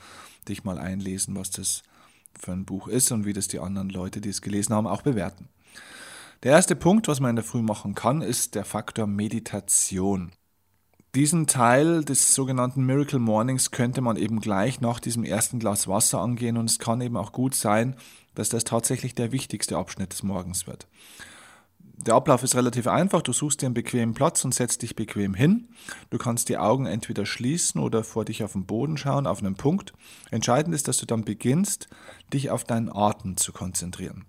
dich 0.49 0.65
mal 0.65 0.79
einlesen, 0.79 1.37
was 1.37 1.51
das 1.51 1.83
für 2.39 2.53
ein 2.53 2.65
Buch 2.65 2.89
ist 2.89 3.13
und 3.13 3.25
wie 3.25 3.33
das 3.33 3.49
die 3.49 3.61
anderen 3.61 3.89
Leute, 3.89 4.21
die 4.21 4.29
es 4.29 4.43
gelesen 4.43 4.75
haben, 4.75 4.87
auch 4.87 5.03
bewerten. 5.03 5.49
Der 6.43 6.53
erste 6.53 6.77
Punkt, 6.77 7.09
was 7.09 7.21
man 7.21 7.31
in 7.31 7.37
der 7.37 7.45
Früh 7.45 7.63
machen 7.63 7.95
kann, 7.95 8.21
ist 8.21 8.55
der 8.55 8.65
Faktor 8.65 9.07
Meditation. 9.07 10.33
Diesen 11.15 11.47
Teil 11.47 12.05
des 12.05 12.35
sogenannten 12.35 12.85
Miracle 12.85 13.21
Mornings 13.21 13.71
könnte 13.71 14.01
man 14.01 14.17
eben 14.17 14.41
gleich 14.41 14.81
nach 14.81 14.99
diesem 14.99 15.23
ersten 15.23 15.61
Glas 15.61 15.87
Wasser 15.87 16.19
angehen 16.19 16.57
und 16.57 16.69
es 16.69 16.81
kann 16.81 17.01
eben 17.01 17.17
auch 17.17 17.31
gut 17.31 17.55
sein, 17.55 17.95
dass 18.35 18.49
das 18.49 18.65
tatsächlich 18.65 19.15
der 19.15 19.31
wichtigste 19.31 19.77
Abschnitt 19.77 20.13
des 20.13 20.25
Morgens 20.25 20.67
wird. 20.67 20.89
Der 21.81 22.15
Ablauf 22.15 22.43
ist 22.43 22.57
relativ 22.57 22.89
einfach. 22.89 23.23
Du 23.23 23.33
suchst 23.33 23.63
dir 23.63 23.67
einen 23.67 23.75
bequemen 23.75 24.15
Platz 24.15 24.45
und 24.45 24.53
setzt 24.53 24.83
dich 24.83 24.97
bequem 24.97 25.35
hin. 25.35 25.69
Du 26.11 26.19
kannst 26.19 26.49
die 26.49 26.59
Augen 26.59 26.87
entweder 26.87 27.27
schließen 27.27 27.81
oder 27.81 28.03
vor 28.03 28.25
dich 28.25 28.43
auf 28.43 28.53
den 28.53 28.67
Boden 28.67 28.97
schauen, 28.97 29.29
auf 29.29 29.39
einen 29.39 29.55
Punkt. 29.55 29.93
Entscheidend 30.33 30.75
ist, 30.75 30.89
dass 30.89 30.99
du 30.99 31.07
dann 31.07 31.25
beginnst, 31.25 31.87
dich 32.33 32.51
auf 32.51 32.65
deinen 32.65 32.91
Atem 32.91 33.37
zu 33.37 33.53
konzentrieren. 33.53 34.25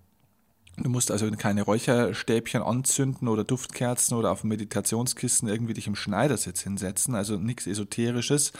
Du 0.78 0.90
musst 0.90 1.10
also 1.10 1.30
keine 1.30 1.62
Räucherstäbchen 1.62 2.62
anzünden 2.62 3.28
oder 3.28 3.44
Duftkerzen 3.44 4.16
oder 4.16 4.30
auf 4.30 4.44
Meditationskissen 4.44 5.48
irgendwie 5.48 5.72
dich 5.72 5.86
im 5.86 5.96
Schneidersitz 5.96 6.60
hinsetzen, 6.60 7.14
also 7.14 7.36
nichts 7.36 7.66
Esoterisches, 7.66 8.52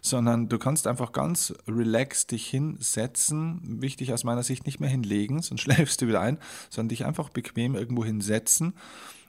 sondern 0.00 0.48
du 0.48 0.58
kannst 0.58 0.86
einfach 0.86 1.10
ganz 1.10 1.52
relaxed 1.66 2.30
dich 2.30 2.46
hinsetzen. 2.46 3.60
Wichtig 3.82 4.12
aus 4.12 4.22
meiner 4.22 4.44
Sicht 4.44 4.64
nicht 4.64 4.78
mehr 4.78 4.88
hinlegen, 4.88 5.42
sonst 5.42 5.60
schläfst 5.62 6.00
du 6.00 6.06
wieder 6.06 6.20
ein, 6.20 6.38
sondern 6.70 6.90
dich 6.90 7.04
einfach 7.04 7.30
bequem 7.30 7.74
irgendwo 7.74 8.04
hinsetzen 8.04 8.74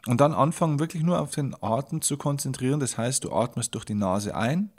und 0.05 0.21
dann 0.21 0.33
anfangen 0.33 0.79
wirklich 0.79 1.01
nur 1.01 1.19
auf 1.19 1.31
den 1.31 1.55
Atem 1.59 2.01
zu 2.01 2.17
konzentrieren. 2.17 2.79
Das 2.79 2.99
heißt, 2.99 3.23
du 3.23 3.33
atmest 3.33 3.73
durch 3.73 3.85
die 3.85 3.95
Nase 3.95 4.35
ein 4.35 4.69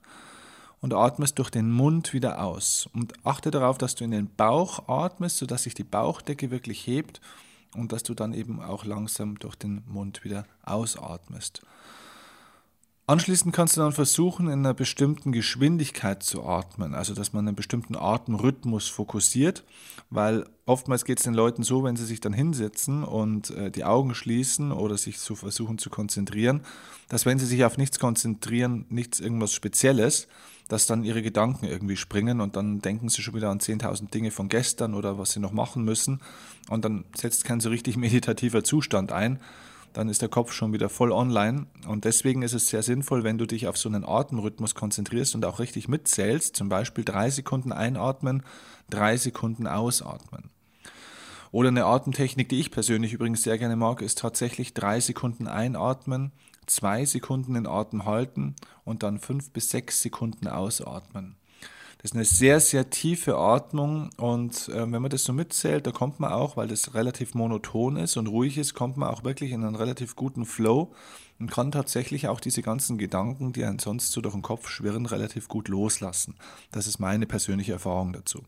und 0.81 0.95
atmest 0.95 1.39
durch 1.41 1.51
den 1.51 1.73
Mund 1.73 2.13
wieder 2.13 2.43
aus. 2.43 2.89
Und 2.95 3.13
achte 3.25 3.51
darauf, 3.51 3.79
dass 3.79 3.97
du 3.97 4.05
in 4.05 4.13
den 4.13 4.35
Bauch 4.37 4.89
atmest, 4.89 5.39
sodass 5.39 5.65
sich 5.65 5.75
die 5.75 5.85
Bauchdecke 5.85 6.53
wirklich 6.53 6.87
hebt 6.87 7.21
und 7.75 7.93
dass 7.93 8.03
du 8.03 8.15
dann 8.15 8.33
eben 8.33 8.61
auch 8.61 8.85
langsam 8.85 9.39
durch 9.39 9.57
den 9.57 9.83
Mund 9.87 10.25
wieder 10.25 10.47
ausatmest. 10.65 11.63
Anschließend 13.09 13.55
kannst 13.55 13.75
du 13.75 13.81
dann 13.81 13.93
versuchen, 13.93 14.49
in 14.49 14.59
einer 14.59 14.75
bestimmten 14.75 15.33
Geschwindigkeit 15.33 16.23
zu 16.23 16.45
atmen, 16.45 16.95
also 16.95 17.15
dass 17.15 17.33
man 17.33 17.49
einen 17.49 17.57
bestimmten 17.57 17.97
Atemrhythmus 17.97 18.89
fokussiert, 18.89 19.65
weil 20.11 20.45
oftmals 20.67 21.07
geht 21.07 21.17
es 21.17 21.25
den 21.25 21.33
Leuten 21.33 21.63
so, 21.63 21.83
wenn 21.85 21.97
sie 21.97 22.05
sich 22.05 22.21
dann 22.21 22.35
hinsetzen 22.35 23.05
und 23.05 23.49
äh, 23.49 23.71
die 23.71 23.85
Augen 23.85 24.15
schließen 24.15 24.73
oder 24.73 24.99
sich 24.99 25.21
so 25.21 25.35
versuchen 25.37 25.79
zu 25.79 25.89
konzentrieren, 25.89 26.61
dass 27.09 27.25
wenn 27.25 27.39
sie 27.39 27.47
sich 27.47 27.65
auf 27.65 27.79
nichts 27.79 27.99
konzentrieren, 27.99 28.85
nichts 28.91 29.21
irgendwas 29.21 29.55
Spezielles, 29.55 30.29
dass 30.69 30.87
dann 30.87 31.05
ihre 31.05 31.23
Gedanken 31.23 31.67
irgendwie 31.67 31.97
springen 31.97 32.41
und 32.41 32.57
dann 32.57 32.81
denken 32.81 33.09
sie 33.09 33.23
schon 33.23 33.35
wieder 33.35 33.51
an 33.51 33.59
10.000 33.59 34.11
Dinge 34.11 34.31
von 34.31 34.49
gestern 34.49 34.95
oder 34.95 35.19
was 35.19 35.33
sie 35.33 35.41
noch 35.41 35.53
machen 35.53 35.85
müssen 35.85 36.21
und 36.69 36.85
dann 36.85 37.05
setzt 37.15 37.45
kein 37.45 37.61
so 37.61 37.71
richtig 37.71 37.97
meditativer 37.99 38.63
Zustand 38.63 39.13
ein 39.13 39.41
dann 39.93 40.09
ist 40.09 40.23
der 40.23 40.29
Kopf 40.29 40.53
schon 40.53 40.73
wieder 40.73 40.89
voll 40.89 41.13
online. 41.13 41.67
Und 41.87 42.05
deswegen 42.05 42.43
ist 42.43 42.53
es 42.53 42.69
sehr 42.69 42.83
sinnvoll, 42.83 43.25
wenn 43.25 43.39
du 43.39 43.47
dich 43.47 43.67
auf 43.67 43.77
so 43.77 43.89
einen 43.89 44.05
Atemrhythmus 44.05 44.75
konzentrierst 44.75 45.35
und 45.35 45.45
auch 45.45 45.59
richtig 45.59 45.89
mitzählst, 45.89 46.57
zum 46.57 46.69
Beispiel 46.69 47.05
drei 47.05 47.31
Sekunden 47.31 47.73
einatmen, 47.73 48.43
drei 48.91 49.17
Sekunden 49.17 49.67
ausatmen. 49.67 50.51
Oder 51.51 51.69
eine 51.69 51.87
Atemtechnik, 51.87 52.49
die 52.49 52.61
ich 52.61 52.71
persönlich 52.71 53.15
übrigens 53.15 53.43
sehr 53.43 53.59
gerne 53.59 53.77
mag, 53.77 54.03
ist 54.03 54.19
tatsächlich 54.19 54.75
drei 54.75 55.01
Sekunden 55.01 55.47
einatmen, 55.47 56.33
zwei 56.71 57.05
Sekunden 57.05 57.55
in 57.57 57.67
Atem 57.67 58.05
halten 58.05 58.55
und 58.85 59.03
dann 59.03 59.19
fünf 59.19 59.51
bis 59.51 59.71
sechs 59.71 60.03
Sekunden 60.03 60.49
ausatmen. 60.49 61.37
Das 62.01 62.13
ist 62.13 62.15
eine 62.15 62.25
sehr, 62.25 62.61
sehr 62.61 62.91
tiefe 62.91 63.37
Atmung 63.37 64.11
und 64.19 64.69
äh, 64.69 64.91
wenn 64.91 65.03
man 65.03 65.11
das 65.11 65.25
so 65.25 65.33
mitzählt, 65.33 65.85
da 65.85 65.91
kommt 65.91 66.21
man 66.21 66.33
auch, 66.33 66.57
weil 66.57 66.69
das 66.69 66.95
relativ 66.95 67.35
monoton 67.35 67.97
ist 67.97 68.17
und 68.17 68.29
ruhig 68.29 68.57
ist, 68.57 68.75
kommt 68.75 68.97
man 68.97 69.09
auch 69.09 69.25
wirklich 69.25 69.51
in 69.51 69.65
einen 69.65 69.75
relativ 69.75 70.15
guten 70.15 70.47
Flow 70.47 70.93
und 71.41 71.51
kann 71.51 71.73
tatsächlich 71.73 72.29
auch 72.29 72.39
diese 72.39 72.63
ganzen 72.63 72.99
Gedanken, 72.99 73.53
die 73.53 73.65
einen 73.65 73.81
sonst 73.81 74.13
so 74.13 74.21
durch 74.21 74.35
den 74.35 74.43
Kopf 74.43 74.69
schwirren, 74.69 75.07
relativ 75.07 75.49
gut 75.49 75.67
loslassen. 75.67 76.37
Das 76.71 76.87
ist 76.87 77.01
meine 77.01 77.27
persönliche 77.27 77.73
Erfahrung 77.73 78.13
dazu. 78.13 78.45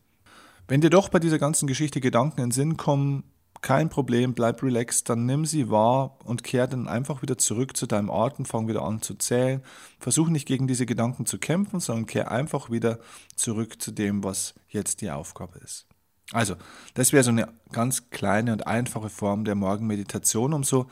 Wenn 0.68 0.80
dir 0.80 0.90
doch 0.90 1.08
bei 1.08 1.18
dieser 1.18 1.40
ganzen 1.40 1.66
Geschichte 1.66 2.00
Gedanken 2.00 2.42
in 2.42 2.46
den 2.46 2.52
Sinn 2.52 2.76
kommen, 2.76 3.24
kein 3.62 3.90
Problem, 3.90 4.32
bleib 4.34 4.62
relaxed, 4.62 5.08
dann 5.08 5.26
nimm 5.26 5.44
sie 5.44 5.70
wahr 5.70 6.18
und 6.24 6.44
kehr 6.44 6.66
dann 6.66 6.88
einfach 6.88 7.20
wieder 7.22 7.36
zurück 7.36 7.76
zu 7.76 7.86
deinem 7.86 8.10
Atem, 8.10 8.44
fang 8.44 8.68
wieder 8.68 8.82
an 8.82 9.02
zu 9.02 9.14
zählen. 9.14 9.62
Versuch 9.98 10.28
nicht 10.28 10.46
gegen 10.46 10.66
diese 10.66 10.86
Gedanken 10.86 11.26
zu 11.26 11.38
kämpfen, 11.38 11.80
sondern 11.80 12.06
kehr 12.06 12.30
einfach 12.30 12.70
wieder 12.70 12.98
zurück 13.36 13.80
zu 13.82 13.90
dem, 13.90 14.24
was 14.24 14.54
jetzt 14.68 15.02
die 15.02 15.10
Aufgabe 15.10 15.58
ist. 15.58 15.86
Also, 16.32 16.54
das 16.94 17.12
wäre 17.12 17.24
so 17.24 17.30
eine 17.30 17.48
ganz 17.72 18.10
kleine 18.10 18.52
und 18.52 18.66
einfache 18.66 19.10
Form 19.10 19.44
der 19.44 19.56
Morgenmeditation, 19.56 20.54
um 20.54 20.64
so 20.64 20.86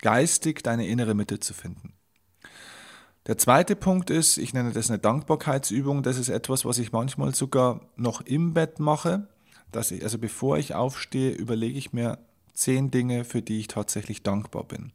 geistig 0.00 0.62
deine 0.62 0.86
innere 0.86 1.14
Mitte 1.14 1.40
zu 1.40 1.54
finden. 1.54 1.94
Der 3.26 3.38
zweite 3.38 3.76
Punkt 3.76 4.10
ist, 4.10 4.36
ich 4.36 4.52
nenne 4.52 4.72
das 4.72 4.90
eine 4.90 4.98
Dankbarkeitsübung. 4.98 6.02
Das 6.02 6.18
ist 6.18 6.28
etwas, 6.28 6.66
was 6.66 6.76
ich 6.76 6.92
manchmal 6.92 7.34
sogar 7.34 7.80
noch 7.96 8.20
im 8.20 8.52
Bett 8.52 8.80
mache 8.80 9.28
dass 9.74 9.90
ich, 9.90 10.02
also 10.02 10.18
bevor 10.18 10.58
ich 10.58 10.74
aufstehe, 10.74 11.32
überlege 11.32 11.78
ich 11.78 11.92
mir 11.92 12.18
zehn 12.52 12.90
Dinge, 12.90 13.24
für 13.24 13.42
die 13.42 13.60
ich 13.60 13.68
tatsächlich 13.68 14.22
dankbar 14.22 14.64
bin. 14.64 14.92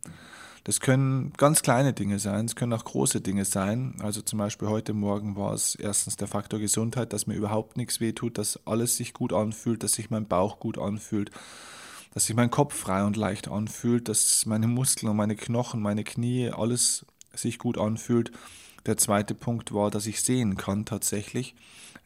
Das 0.63 0.79
können 0.79 1.33
ganz 1.37 1.61
kleine 1.61 1.93
Dinge 1.93 2.19
sein, 2.19 2.45
es 2.45 2.55
können 2.55 2.73
auch 2.73 2.83
große 2.83 3.21
Dinge 3.21 3.45
sein. 3.45 3.95
Also 3.99 4.21
zum 4.21 4.39
Beispiel 4.39 4.67
heute 4.67 4.93
Morgen 4.93 5.35
war 5.35 5.53
es 5.53 5.75
erstens 5.75 6.15
der 6.15 6.27
Faktor 6.27 6.59
Gesundheit, 6.59 7.13
dass 7.13 7.27
mir 7.27 7.35
überhaupt 7.35 7.77
nichts 7.77 7.99
wehtut, 7.99 8.37
dass 8.37 8.59
alles 8.67 8.97
sich 8.97 9.13
gut 9.13 9.33
anfühlt, 9.33 9.83
dass 9.83 9.93
sich 9.93 10.09
mein 10.09 10.27
Bauch 10.27 10.59
gut 10.59 10.77
anfühlt, 10.77 11.31
dass 12.13 12.25
sich 12.25 12.35
mein 12.35 12.51
Kopf 12.51 12.75
frei 12.75 13.03
und 13.03 13.15
leicht 13.15 13.47
anfühlt, 13.47 14.09
dass 14.09 14.45
meine 14.45 14.67
Muskeln 14.67 15.09
und 15.09 15.17
meine 15.17 15.35
Knochen, 15.35 15.81
meine 15.81 16.03
Knie, 16.03 16.49
alles 16.49 17.05
sich 17.33 17.57
gut 17.57 17.77
anfühlt. 17.77 18.31
Der 18.85 18.97
zweite 18.97 19.35
Punkt 19.35 19.73
war, 19.73 19.91
dass 19.91 20.07
ich 20.07 20.21
sehen 20.21 20.57
kann 20.57 20.85
tatsächlich. 20.85 21.55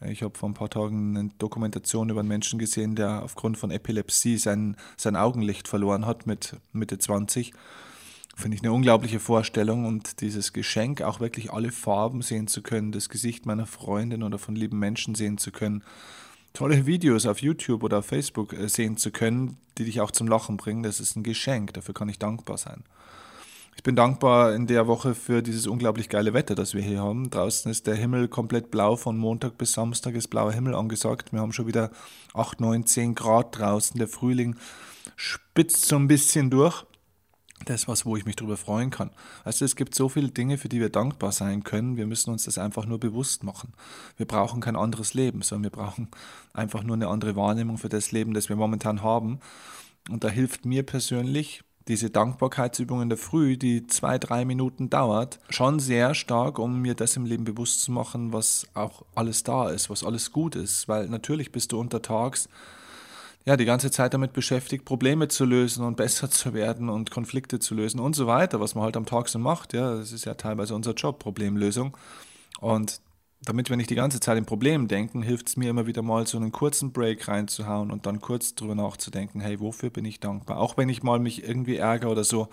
Ich 0.08 0.22
habe 0.22 0.38
vor 0.38 0.50
ein 0.50 0.54
paar 0.54 0.70
Tagen 0.70 1.18
eine 1.18 1.30
Dokumentation 1.38 2.10
über 2.10 2.20
einen 2.20 2.30
Menschen 2.30 2.60
gesehen, 2.60 2.96
der 2.96 3.24
aufgrund 3.24 3.58
von 3.58 3.72
Epilepsie 3.72 4.38
sein, 4.38 4.76
sein 4.98 5.16
Augenlicht 5.16 5.68
verloren 5.68 6.06
hat 6.06 6.28
mit 6.28 6.58
Mitte 6.74 6.98
20. 6.98 7.54
Finde 8.36 8.58
ich 8.58 8.64
eine 8.64 8.74
unglaubliche 8.74 9.20
Vorstellung 9.20 9.86
und 9.86 10.22
dieses 10.22 10.54
Geschenk, 10.54 11.02
auch 11.02 11.20
wirklich 11.20 11.54
alle 11.54 11.72
Farben 11.72 12.22
sehen 12.22 12.48
zu 12.48 12.62
können, 12.64 12.92
das 12.92 13.10
Gesicht 13.10 13.46
meiner 13.46 13.68
Freundin 13.68 14.24
oder 14.24 14.40
von 14.40 14.56
lieben 14.56 14.80
Menschen 14.80 15.14
sehen 15.14 15.38
zu 15.38 15.52
können, 15.52 15.84
tolle 16.54 16.86
Videos 16.86 17.26
auf 17.26 17.42
YouTube 17.42 17.84
oder 17.84 18.00
auf 18.00 18.08
Facebook 18.08 18.54
äh, 18.54 18.68
sehen 18.68 18.98
zu 18.98 19.12
können, 19.12 19.58
die 19.78 19.86
dich 19.86 20.02
auch 20.02 20.12
zum 20.12 20.28
Lachen 20.28 20.58
bringen, 20.58 20.84
das 20.84 21.00
ist 21.00 21.16
ein 21.16 21.24
Geschenk, 21.24 21.74
dafür 21.74 21.94
kann 21.94 22.10
ich 22.10 22.20
dankbar 22.20 22.58
sein. 22.58 22.84
Ich 23.76 23.84
bin 23.84 23.96
dankbar 23.96 24.54
in 24.54 24.68
der 24.68 24.88
Woche 24.88 25.16
für 25.16 25.42
dieses 25.42 25.68
unglaublich 25.68 26.08
geile 26.08 26.34
Wetter, 26.34 26.56
das 26.56 26.74
wir 26.74 26.82
hier 26.82 27.02
haben. 27.02 27.30
Draußen 27.30 27.70
ist 27.72 27.88
der 27.88 27.96
Himmel 27.96 28.28
komplett 28.28 28.72
blau, 28.72 28.96
von 28.96 29.18
Montag 29.18 29.58
bis 29.58 29.74
Samstag 29.74 30.14
ist 30.16 30.30
blauer 30.30 30.54
Himmel 30.54 30.76
angesagt. 30.76 31.34
Wir 31.34 31.40
haben 31.40 31.54
schon 31.54 31.68
wieder 31.68 31.92
8, 32.34 32.62
9, 32.62 32.86
10 32.86 33.16
Grad 33.16 33.58
draußen. 33.58 33.98
Der 33.98 34.08
Frühling 34.08 34.56
spitzt 35.16 35.88
so 35.88 35.96
ein 35.96 36.08
bisschen 36.08 36.50
durch. 36.50 36.86
Das 37.66 37.84
ist 37.84 37.88
was, 37.88 38.06
wo 38.06 38.18
ich 38.18 38.26
mich 38.26 38.36
darüber 38.36 38.58
freuen 38.58 38.90
kann. 38.90 39.10
Also 39.44 39.64
es 39.64 39.76
gibt 39.76 39.96
so 39.96 40.10
viele 40.10 40.30
Dinge, 40.30 40.58
für 40.58 40.70
die 40.70 40.80
wir 40.80 40.90
dankbar 40.90 41.32
sein 41.32 41.64
können. 41.64 41.96
Wir 41.96 42.06
müssen 42.06 42.30
uns 42.30 42.44
das 42.44 42.58
einfach 42.58 42.86
nur 42.86 43.00
bewusst 43.00 43.44
machen. 43.44 43.74
Wir 44.18 44.26
brauchen 44.26 44.60
kein 44.62 44.76
anderes 44.76 45.14
Leben, 45.14 45.42
sondern 45.42 45.72
wir 45.72 45.78
brauchen 45.78 46.10
einfach 46.54 46.84
nur 46.84 46.96
eine 46.96 47.08
andere 47.08 47.36
Wahrnehmung 47.36 47.78
für 47.78 47.90
das 47.90 48.12
Leben, 48.12 48.34
das 48.34 48.50
wir 48.50 48.56
momentan 48.56 49.02
haben. 49.02 49.40
Und 50.10 50.24
da 50.24 50.30
hilft 50.30 50.66
mir 50.66 50.84
persönlich 50.84 51.64
diese 51.88 52.10
Dankbarkeitsübung 52.10 53.02
in 53.02 53.10
der 53.10 53.18
Früh, 53.18 53.58
die 53.58 53.88
zwei, 53.88 54.18
drei 54.18 54.46
Minuten 54.46 54.90
dauert, 54.90 55.40
schon 55.50 55.80
sehr 55.80 56.16
stark, 56.16 56.60
um 56.60 56.82
mir 56.82 56.96
das 56.96 57.18
im 57.18 57.26
Leben 57.26 57.44
bewusst 57.44 57.84
zu 57.84 57.92
machen, 57.92 58.32
was 58.32 58.68
auch 58.74 59.04
alles 59.16 59.44
da 59.44 59.70
ist, 59.70 59.90
was 59.90 60.04
alles 60.04 60.32
gut 60.32 60.56
ist. 60.56 60.88
Weil 60.88 61.08
natürlich 61.08 61.52
bist 61.52 61.72
du 61.72 61.80
untertags 61.80 62.48
ja, 63.46 63.58
die 63.58 63.66
ganze 63.66 63.92
Zeit 63.92 64.14
damit 64.14 64.34
beschäftigt, 64.34 64.86
Probleme 64.86 65.28
zu 65.28 65.46
lösen 65.46 65.84
und 65.84 65.98
besser 65.98 66.30
zu 66.30 66.54
werden 66.54 66.90
und 66.90 67.12
Konflikte 67.12 67.60
zu 67.60 67.76
lösen 67.76 68.00
und 68.00 68.16
so 68.16 68.28
weiter, 68.28 68.60
was 68.60 68.76
man 68.76 68.86
halt 68.86 68.98
am 68.98 69.06
Tag 69.06 69.30
so 69.30 69.40
macht. 69.40 69.74
Ja, 69.74 69.96
das 69.96 70.12
ist 70.12 70.26
ja 70.26 70.34
teilweise 70.36 70.76
unser 70.76 70.94
Job, 70.94 71.20
Problemlösung. 71.20 71.98
Und 72.60 73.02
damit 73.46 73.70
wir 73.70 73.78
nicht 73.78 73.90
die 73.90 73.96
ganze 73.96 74.20
Zeit 74.20 74.38
in 74.38 74.46
Problemen 74.46 74.88
denken, 74.88 75.22
hilft 75.22 75.50
es 75.50 75.58
mir 75.58 75.70
immer 75.70 75.86
wieder 75.86 76.02
mal 76.02 76.26
so 76.26 76.38
einen 76.38 76.52
kurzen 76.52 76.92
Break 76.92 77.28
reinzuhauen 77.28 77.92
und 77.92 78.06
dann 78.06 78.22
kurz 78.22 78.56
drüber 78.56 78.76
nachzudenken, 78.76 79.42
hey, 79.42 79.60
wofür 79.60 79.90
bin 79.90 80.06
ich 80.06 80.20
dankbar? 80.20 80.58
Auch 80.58 80.78
wenn 80.78 80.90
ich 80.90 81.04
mal 81.04 81.20
mich 81.20 81.44
irgendwie 81.44 81.78
ärgere 81.78 82.10
oder 82.10 82.24
so. 82.24 82.48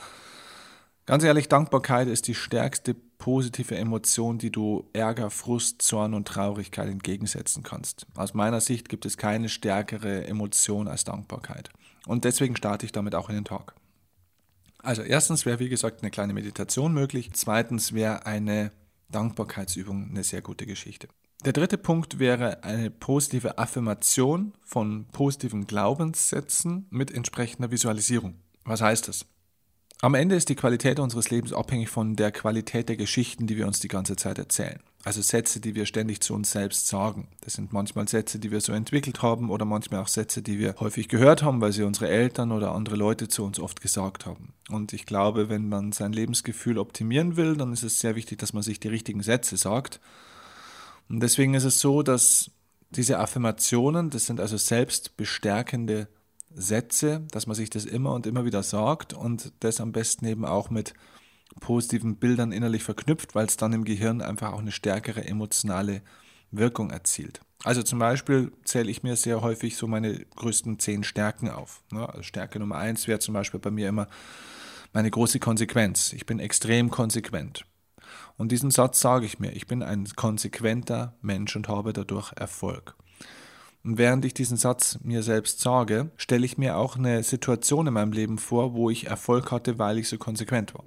Ganz 1.06 1.25
ehrlich, 1.25 1.49
Dankbarkeit 1.49 2.09
ist 2.09 2.28
die 2.28 2.35
stärkste 2.35 2.94
positive 2.94 3.76
Emotion, 3.76 4.38
die 4.38 4.50
du 4.50 4.88
Ärger, 4.92 5.30
Frust, 5.30 5.82
Zorn 5.82 6.14
und 6.14 6.26
Traurigkeit 6.26 6.88
entgegensetzen 6.88 7.62
kannst. 7.62 8.06
Aus 8.14 8.35
meiner 8.35 8.61
Sicht 8.61 8.88
gibt 8.88 9.06
es 9.06 9.16
keine 9.16 9.49
stärkere 9.49 10.26
Emotion 10.26 10.88
als 10.88 11.04
Dankbarkeit. 11.04 11.70
Und 12.06 12.25
deswegen 12.25 12.56
starte 12.56 12.87
ich 12.87 12.92
damit 12.92 13.14
auch 13.14 13.28
in 13.28 13.35
den 13.35 13.44
Tag. 13.44 13.75
Also 14.82 15.02
erstens 15.02 15.44
wäre, 15.44 15.59
wie 15.59 15.68
gesagt, 15.68 16.02
eine 16.02 16.11
kleine 16.11 16.32
Meditation 16.32 16.94
möglich. 16.94 17.30
Zweitens 17.35 17.92
wäre 17.92 18.25
eine 18.25 18.73
Dankbarkeitsübung 19.11 20.09
eine 20.11 20.25
sehr 20.25 20.43
gute 20.43 20.67
Geschichte. 20.67 21.09
Der 21.45 21.52
dritte 21.55 21.79
Punkt 21.79 22.19
wäre 22.19 22.64
eine 22.64 22.90
positive 22.90 23.57
Affirmation 23.57 24.52
von 24.62 25.07
positiven 25.09 25.67
Glaubenssätzen 25.67 26.87
mit 26.90 27.11
entsprechender 27.11 27.71
Visualisierung. 27.71 28.35
Was 28.64 28.83
heißt 28.83 29.09
das? 29.09 29.25
Am 30.02 30.14
Ende 30.14 30.35
ist 30.35 30.49
die 30.49 30.54
Qualität 30.54 30.99
unseres 30.99 31.28
Lebens 31.28 31.52
abhängig 31.52 31.90
von 31.90 32.16
der 32.16 32.33
Qualität 32.33 32.88
der 32.88 32.97
Geschichten, 32.97 33.47
die 33.47 33.59
wir 33.59 33.66
uns 33.66 33.80
die 33.80 33.88
ganze 33.88 34.16
Zeit 34.16 34.38
erzählen. 34.38 34.80
Also 35.04 35.21
Sätze, 35.21 35.61
die 35.61 35.75
wir 35.75 35.85
ständig 35.85 36.23
zu 36.23 36.33
uns 36.33 36.50
selbst 36.52 36.87
sagen. 36.87 37.28
Das 37.42 37.54
sind 37.54 37.75
manchmal 37.75 38.09
Sätze, 38.09 38.38
die 38.38 38.50
wir 38.50 38.62
so 38.62 38.73
entwickelt 38.73 39.21
haben 39.21 39.50
oder 39.50 39.66
manchmal 39.66 40.00
auch 40.00 40.09
Sätze, 40.09 40.40
die 40.40 40.59
wir 40.59 40.75
häufig 40.80 41.09
gehört 41.09 41.42
haben, 41.42 41.61
weil 41.61 41.73
sie 41.73 41.83
unsere 41.83 42.09
Eltern 42.09 42.50
oder 42.50 42.73
andere 42.73 42.97
Leute 42.97 43.28
zu 43.28 43.45
uns 43.45 43.61
oft 43.61 43.83
gesagt 43.83 44.25
haben. 44.25 44.54
Und 44.71 44.95
ich 44.95 45.04
glaube, 45.04 45.50
wenn 45.50 45.69
man 45.69 45.92
sein 45.92 46.14
Lebensgefühl 46.14 46.78
optimieren 46.78 47.37
will, 47.37 47.57
dann 47.57 47.73
ist 47.73 47.83
es 47.83 48.00
sehr 48.00 48.16
wichtig, 48.16 48.38
dass 48.38 48.54
man 48.54 48.62
sich 48.62 48.80
die 48.80 48.88
richtigen 48.88 49.23
Sätze 49.23 49.59
sagt. 49.59 50.00
Und 51.11 51.21
deswegen 51.21 51.52
ist 51.52 51.64
es 51.64 51.78
so, 51.78 52.02
dass 52.02 52.50
diese 52.88 53.19
Affirmationen, 53.19 54.09
das 54.09 54.26
sind 54.26 54.40
also 54.40 54.57
selbstbestärkende 54.57 56.09
Sätze, 56.54 57.26
dass 57.30 57.47
man 57.47 57.57
sich 57.57 57.71
das 57.71 57.85
immer 57.85 58.12
und 58.12 58.26
immer 58.26 58.45
wieder 58.45 58.62
sagt 58.62 59.12
und 59.12 59.52
das 59.61 59.80
am 59.80 59.92
besten 59.92 60.26
eben 60.26 60.45
auch 60.45 60.71
mit 60.71 60.95
positiven 61.61 62.16
Bildern 62.16 62.52
innerlich 62.52 62.83
verknüpft, 62.83 63.35
weil 63.35 63.47
es 63.47 63.57
dann 63.57 63.73
im 63.73 63.85
Gehirn 63.85 64.21
einfach 64.21 64.52
auch 64.52 64.61
eine 64.61 64.73
stärkere 64.73 65.25
emotionale 65.25 66.02
Wirkung 66.50 66.90
erzielt. 66.90 67.40
Also 67.62 67.83
zum 67.83 67.99
Beispiel 67.99 68.52
zähle 68.64 68.90
ich 68.90 69.02
mir 69.02 69.16
sehr 69.16 69.42
häufig 69.42 69.76
so 69.76 69.87
meine 69.87 70.25
größten 70.37 70.78
zehn 70.78 71.04
Stärken 71.04 71.50
auf. 71.50 71.83
Ne? 71.92 72.09
Also 72.09 72.23
Stärke 72.23 72.59
Nummer 72.59 72.76
eins 72.76 73.07
wäre 73.07 73.19
zum 73.19 73.35
Beispiel 73.35 73.61
bei 73.61 73.71
mir 73.71 73.88
immer 73.88 74.09
meine 74.92 75.11
große 75.11 75.38
Konsequenz. 75.38 76.12
Ich 76.12 76.26
bin 76.26 76.38
extrem 76.38 76.90
konsequent. 76.90 77.64
Und 78.37 78.50
diesen 78.50 78.71
Satz 78.71 79.00
sage 79.00 79.26
ich 79.26 79.38
mir, 79.38 79.52
ich 79.52 79.66
bin 79.66 79.83
ein 79.83 80.07
konsequenter 80.16 81.14
Mensch 81.21 81.54
und 81.54 81.69
habe 81.69 81.92
dadurch 81.92 82.33
Erfolg. 82.33 82.95
Und 83.83 83.97
während 83.97 84.25
ich 84.25 84.35
diesen 84.35 84.57
Satz 84.57 84.99
mir 85.03 85.23
selbst 85.23 85.61
sage, 85.61 86.11
stelle 86.17 86.45
ich 86.45 86.59
mir 86.59 86.77
auch 86.77 86.97
eine 86.97 87.23
Situation 87.23 87.87
in 87.87 87.95
meinem 87.95 88.13
Leben 88.13 88.39
vor, 88.39 88.75
wo 88.75 88.91
ich 88.91 89.07
Erfolg 89.07 89.51
hatte, 89.51 89.79
weil 89.79 89.99
ich 89.99 90.09
so 90.09 90.19
konsequent 90.19 90.75
war. 90.75 90.85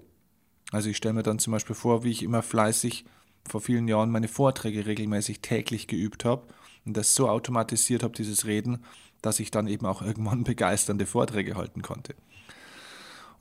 Also 0.72 0.90
ich 0.90 0.98
stelle 0.98 1.16
mir 1.16 1.24
dann 1.24 1.40
zum 1.40 1.52
Beispiel 1.52 1.76
vor, 1.76 2.04
wie 2.04 2.12
ich 2.12 2.24
immer 2.24 2.42
fleißig 2.42 3.06
vor 3.48 3.62
vielen 3.62 3.88
Jahren 3.88 4.12
meine 4.12 4.28
Vorträge 4.28 4.86
regelmäßig 4.86 5.42
täglich 5.42 5.88
geübt 5.88 6.24
habe 6.24 6.48
und 6.86 6.96
das 6.96 7.16
so 7.16 7.30
automatisiert 7.30 8.04
habe, 8.04 8.16
dieses 8.16 8.46
Reden, 8.46 8.84
dass 9.22 9.40
ich 9.40 9.52
dann 9.52 9.68
eben 9.68 9.86
auch 9.86 10.02
irgendwann 10.02 10.44
begeisternde 10.46 11.06
Vorträge 11.06 11.56
halten 11.56 11.82
konnte 11.82 12.16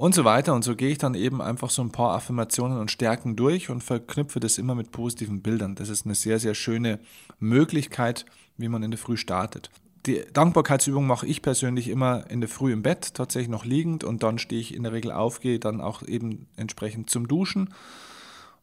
und 0.02 0.16
so 0.16 0.24
weiter. 0.24 0.52
Und 0.52 0.64
so 0.64 0.74
gehe 0.74 0.90
ich 0.90 0.98
dann 0.98 1.14
eben 1.14 1.40
einfach 1.40 1.70
so 1.70 1.80
ein 1.80 1.92
paar 1.92 2.14
Affirmationen 2.14 2.78
und 2.78 2.90
Stärken 2.90 3.36
durch 3.36 3.70
und 3.70 3.84
verknüpfe 3.84 4.40
das 4.40 4.58
immer 4.58 4.74
mit 4.74 4.90
positiven 4.90 5.42
Bildern. 5.42 5.76
Das 5.76 5.88
ist 5.88 6.06
eine 6.06 6.16
sehr, 6.16 6.40
sehr 6.40 6.54
schöne 6.54 6.98
Möglichkeit, 7.38 8.26
wie 8.56 8.68
man 8.68 8.82
in 8.82 8.90
der 8.90 8.98
Früh 8.98 9.16
startet. 9.16 9.70
Die 10.06 10.24
Dankbarkeitsübung 10.32 11.06
mache 11.06 11.26
ich 11.26 11.42
persönlich 11.42 11.88
immer 11.88 12.28
in 12.28 12.40
der 12.40 12.48
Früh 12.48 12.72
im 12.72 12.82
Bett, 12.82 13.14
tatsächlich 13.14 13.48
noch 13.48 13.64
liegend 13.64 14.02
und 14.02 14.22
dann 14.22 14.38
stehe 14.38 14.60
ich 14.60 14.74
in 14.74 14.82
der 14.82 14.92
Regel 14.92 15.12
auf, 15.12 15.40
gehe 15.40 15.60
dann 15.60 15.80
auch 15.80 16.02
eben 16.02 16.48
entsprechend 16.56 17.08
zum 17.08 17.28
Duschen. 17.28 17.72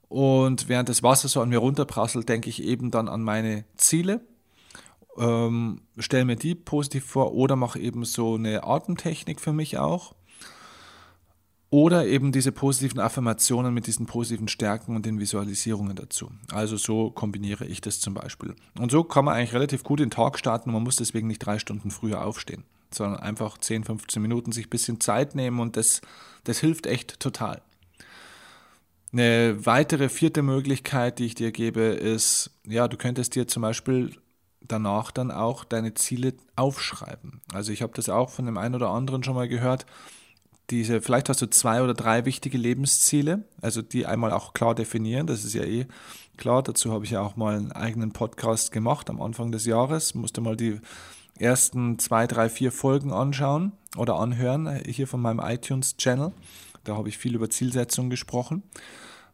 Und 0.10 0.68
während 0.68 0.90
das 0.90 1.04
Wasser 1.04 1.30
so 1.30 1.40
an 1.40 1.50
mir 1.50 1.60
runterprasselt, 1.60 2.28
denke 2.28 2.50
ich 2.50 2.64
eben 2.64 2.92
dann 2.92 3.08
an 3.08 3.22
meine 3.22 3.64
Ziele, 3.78 4.22
ähm, 5.18 5.82
stelle 5.98 6.26
mir 6.26 6.36
die 6.36 6.56
positiv 6.56 7.06
vor 7.06 7.34
oder 7.34 7.56
mache 7.56 7.80
eben 7.80 8.04
so 8.04 8.36
eine 8.36 8.64
Atemtechnik 8.64 9.40
für 9.40 9.54
mich 9.54 9.78
auch 9.78 10.16
oder 11.72 12.08
eben 12.08 12.32
diese 12.32 12.52
positiven 12.52 13.00
Affirmationen 13.00 13.74
mit 13.74 13.86
diesen 13.86 14.08
positiven 14.08 14.48
Stärken 14.48 14.96
und 14.96 15.06
den 15.06 15.20
Visualisierungen 15.20 15.96
dazu. 15.96 16.32
Also 16.52 16.78
so 16.78 17.12
kombiniere 17.12 17.66
ich 17.66 17.80
das 17.80 18.00
zum 18.00 18.16
Beispiel. 18.16 18.56
Und 18.80 18.92
so 18.92 19.04
kann 19.04 19.26
man 19.26 19.36
eigentlich 19.36 19.54
relativ 19.54 19.84
gut 19.84 20.00
den 20.00 20.10
Tag 20.10 20.40
starten 20.40 20.70
und 20.70 20.74
man 20.74 20.84
muss 20.84 20.96
deswegen 20.96 21.28
nicht 21.28 21.40
drei 21.40 21.60
Stunden 21.60 21.92
früher 21.92 22.26
aufstehen, 22.26 22.64
sondern 22.92 23.20
einfach 23.20 23.58
10, 23.58 23.84
15 23.84 24.22
Minuten 24.22 24.52
sich 24.52 24.66
ein 24.68 24.72
bisschen 24.72 25.00
Zeit 25.00 25.36
nehmen 25.36 25.60
und 25.60 25.78
das, 25.78 26.02
das 26.44 26.60
hilft 26.60 26.88
echt 26.88 27.20
total. 27.20 27.62
Eine 29.12 29.66
weitere 29.66 30.10
vierte 30.10 30.42
Möglichkeit, 30.42 31.20
die 31.20 31.26
ich 31.26 31.36
dir 31.36 31.52
gebe, 31.52 31.82
ist, 31.82 32.52
ja, 32.68 32.88
du 32.88 32.98
könntest 32.98 33.36
dir 33.36 33.48
zum 33.48 33.62
Beispiel 33.62 34.16
danach 34.62 35.12
dann 35.12 35.32
auch 35.32 35.64
deine 35.64 35.94
Ziele 35.96 36.34
aufschreiben. 36.56 37.42
Also 37.54 37.72
ich 37.72 37.82
habe 37.82 37.94
das 37.96 38.10
auch 38.10 38.30
von 38.30 38.46
dem 38.46 38.58
einen 38.58 38.76
oder 38.76 38.90
anderen 38.90 39.24
schon 39.24 39.36
mal 39.36 39.48
gehört, 39.48 39.86
diese, 40.70 41.02
vielleicht 41.02 41.30
hast 41.30 41.42
du 41.42 41.50
zwei 41.50 41.82
oder 41.82 41.94
drei 41.94 42.26
wichtige 42.26 42.58
Lebensziele, 42.58 43.44
also 43.62 43.82
die 43.82 44.06
einmal 44.06 44.32
auch 44.32 44.54
klar 44.54 44.76
definieren, 44.76 45.28
das 45.28 45.44
ist 45.44 45.54
ja 45.54 45.64
eh 45.64 45.88
klar, 46.38 46.64
dazu 46.64 46.92
habe 46.92 47.06
ich 47.06 47.12
ja 47.12 47.22
auch 47.22 47.36
mal 47.36 47.56
einen 47.56 47.72
eigenen 47.72 48.12
Podcast 48.12 48.72
gemacht 48.72 49.10
am 49.10 49.22
Anfang 49.22 49.52
des 49.52 49.66
Jahres, 49.66 50.16
musste 50.16 50.42
mal 50.42 50.56
die 50.56 50.80
ersten 51.38 52.00
zwei, 52.00 52.28
drei, 52.28 52.50
vier 52.50 52.72
Folgen 52.72 53.12
anschauen 53.12 53.72
oder 53.98 54.20
anhören, 54.20 54.82
hier 54.86 55.08
von 55.08 55.22
meinem 55.22 55.40
iTunes-Channel, 55.40 56.32
da 56.84 56.96
habe 56.96 57.10
ich 57.10 57.18
viel 57.18 57.36
über 57.36 57.50
Zielsetzung 57.50 58.10
gesprochen. 58.10 58.64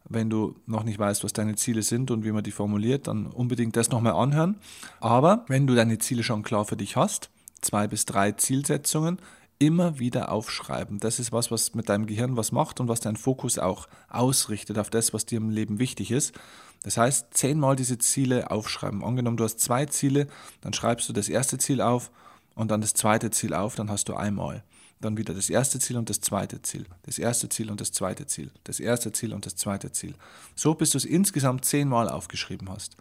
Wenn 0.08 0.30
du 0.30 0.54
noch 0.66 0.84
nicht 0.84 0.98
weißt, 0.98 1.24
was 1.24 1.32
deine 1.32 1.56
Ziele 1.56 1.82
sind 1.82 2.12
und 2.12 2.24
wie 2.24 2.30
man 2.30 2.44
die 2.44 2.52
formuliert, 2.52 3.08
dann 3.08 3.26
unbedingt 3.26 3.76
das 3.76 3.90
nochmal 3.90 4.12
anhören. 4.12 4.56
Aber 5.00 5.44
wenn 5.48 5.66
du 5.66 5.74
deine 5.74 5.98
Ziele 5.98 6.22
schon 6.22 6.44
klar 6.44 6.64
für 6.64 6.76
dich 6.76 6.94
hast, 6.94 7.30
zwei 7.60 7.88
bis 7.88 8.04
drei 8.04 8.32
Zielsetzungen, 8.32 9.18
immer 9.58 9.98
wieder 9.98 10.30
aufschreiben. 10.30 10.98
Das 10.98 11.18
ist 11.18 11.32
was, 11.32 11.50
was 11.50 11.74
mit 11.74 11.88
deinem 11.88 12.06
Gehirn 12.06 12.36
was 12.36 12.52
macht 12.52 12.80
und 12.80 12.88
was 12.88 13.00
deinen 13.00 13.16
Fokus 13.16 13.58
auch 13.58 13.88
ausrichtet 14.08 14.78
auf 14.78 14.90
das, 14.90 15.12
was 15.14 15.26
dir 15.26 15.38
im 15.38 15.50
Leben 15.50 15.78
wichtig 15.78 16.10
ist. 16.10 16.34
Das 16.82 16.96
heißt, 16.96 17.28
zehnmal 17.32 17.74
diese 17.74 17.98
Ziele 17.98 18.50
aufschreiben. 18.50 19.02
Angenommen, 19.02 19.36
du 19.36 19.44
hast 19.44 19.60
zwei 19.60 19.86
Ziele, 19.86 20.28
dann 20.60 20.72
schreibst 20.72 21.08
du 21.08 21.12
das 21.12 21.28
erste 21.28 21.58
Ziel 21.58 21.80
auf 21.80 22.10
und 22.54 22.70
dann 22.70 22.80
das 22.80 22.94
zweite 22.94 23.30
Ziel 23.30 23.54
auf, 23.54 23.74
dann 23.74 23.90
hast 23.90 24.08
du 24.08 24.14
einmal. 24.14 24.62
Dann 25.00 25.16
wieder 25.16 25.34
das 25.34 25.50
erste 25.50 25.78
Ziel 25.78 25.98
und 25.98 26.08
das 26.08 26.20
zweite 26.20 26.62
Ziel. 26.62 26.86
Das 27.02 27.18
erste 27.18 27.48
Ziel 27.48 27.70
und 27.70 27.80
das 27.80 27.92
zweite 27.92 28.26
Ziel. 28.26 28.50
Das 28.64 28.80
erste 28.80 29.12
Ziel 29.12 29.34
und 29.34 29.44
das 29.44 29.56
zweite 29.56 29.92
Ziel. 29.92 30.14
So 30.54 30.74
bis 30.74 30.90
du 30.90 30.98
es 30.98 31.04
insgesamt 31.04 31.64
zehnmal 31.64 32.08
aufgeschrieben 32.08 32.70
hast. 32.70 32.96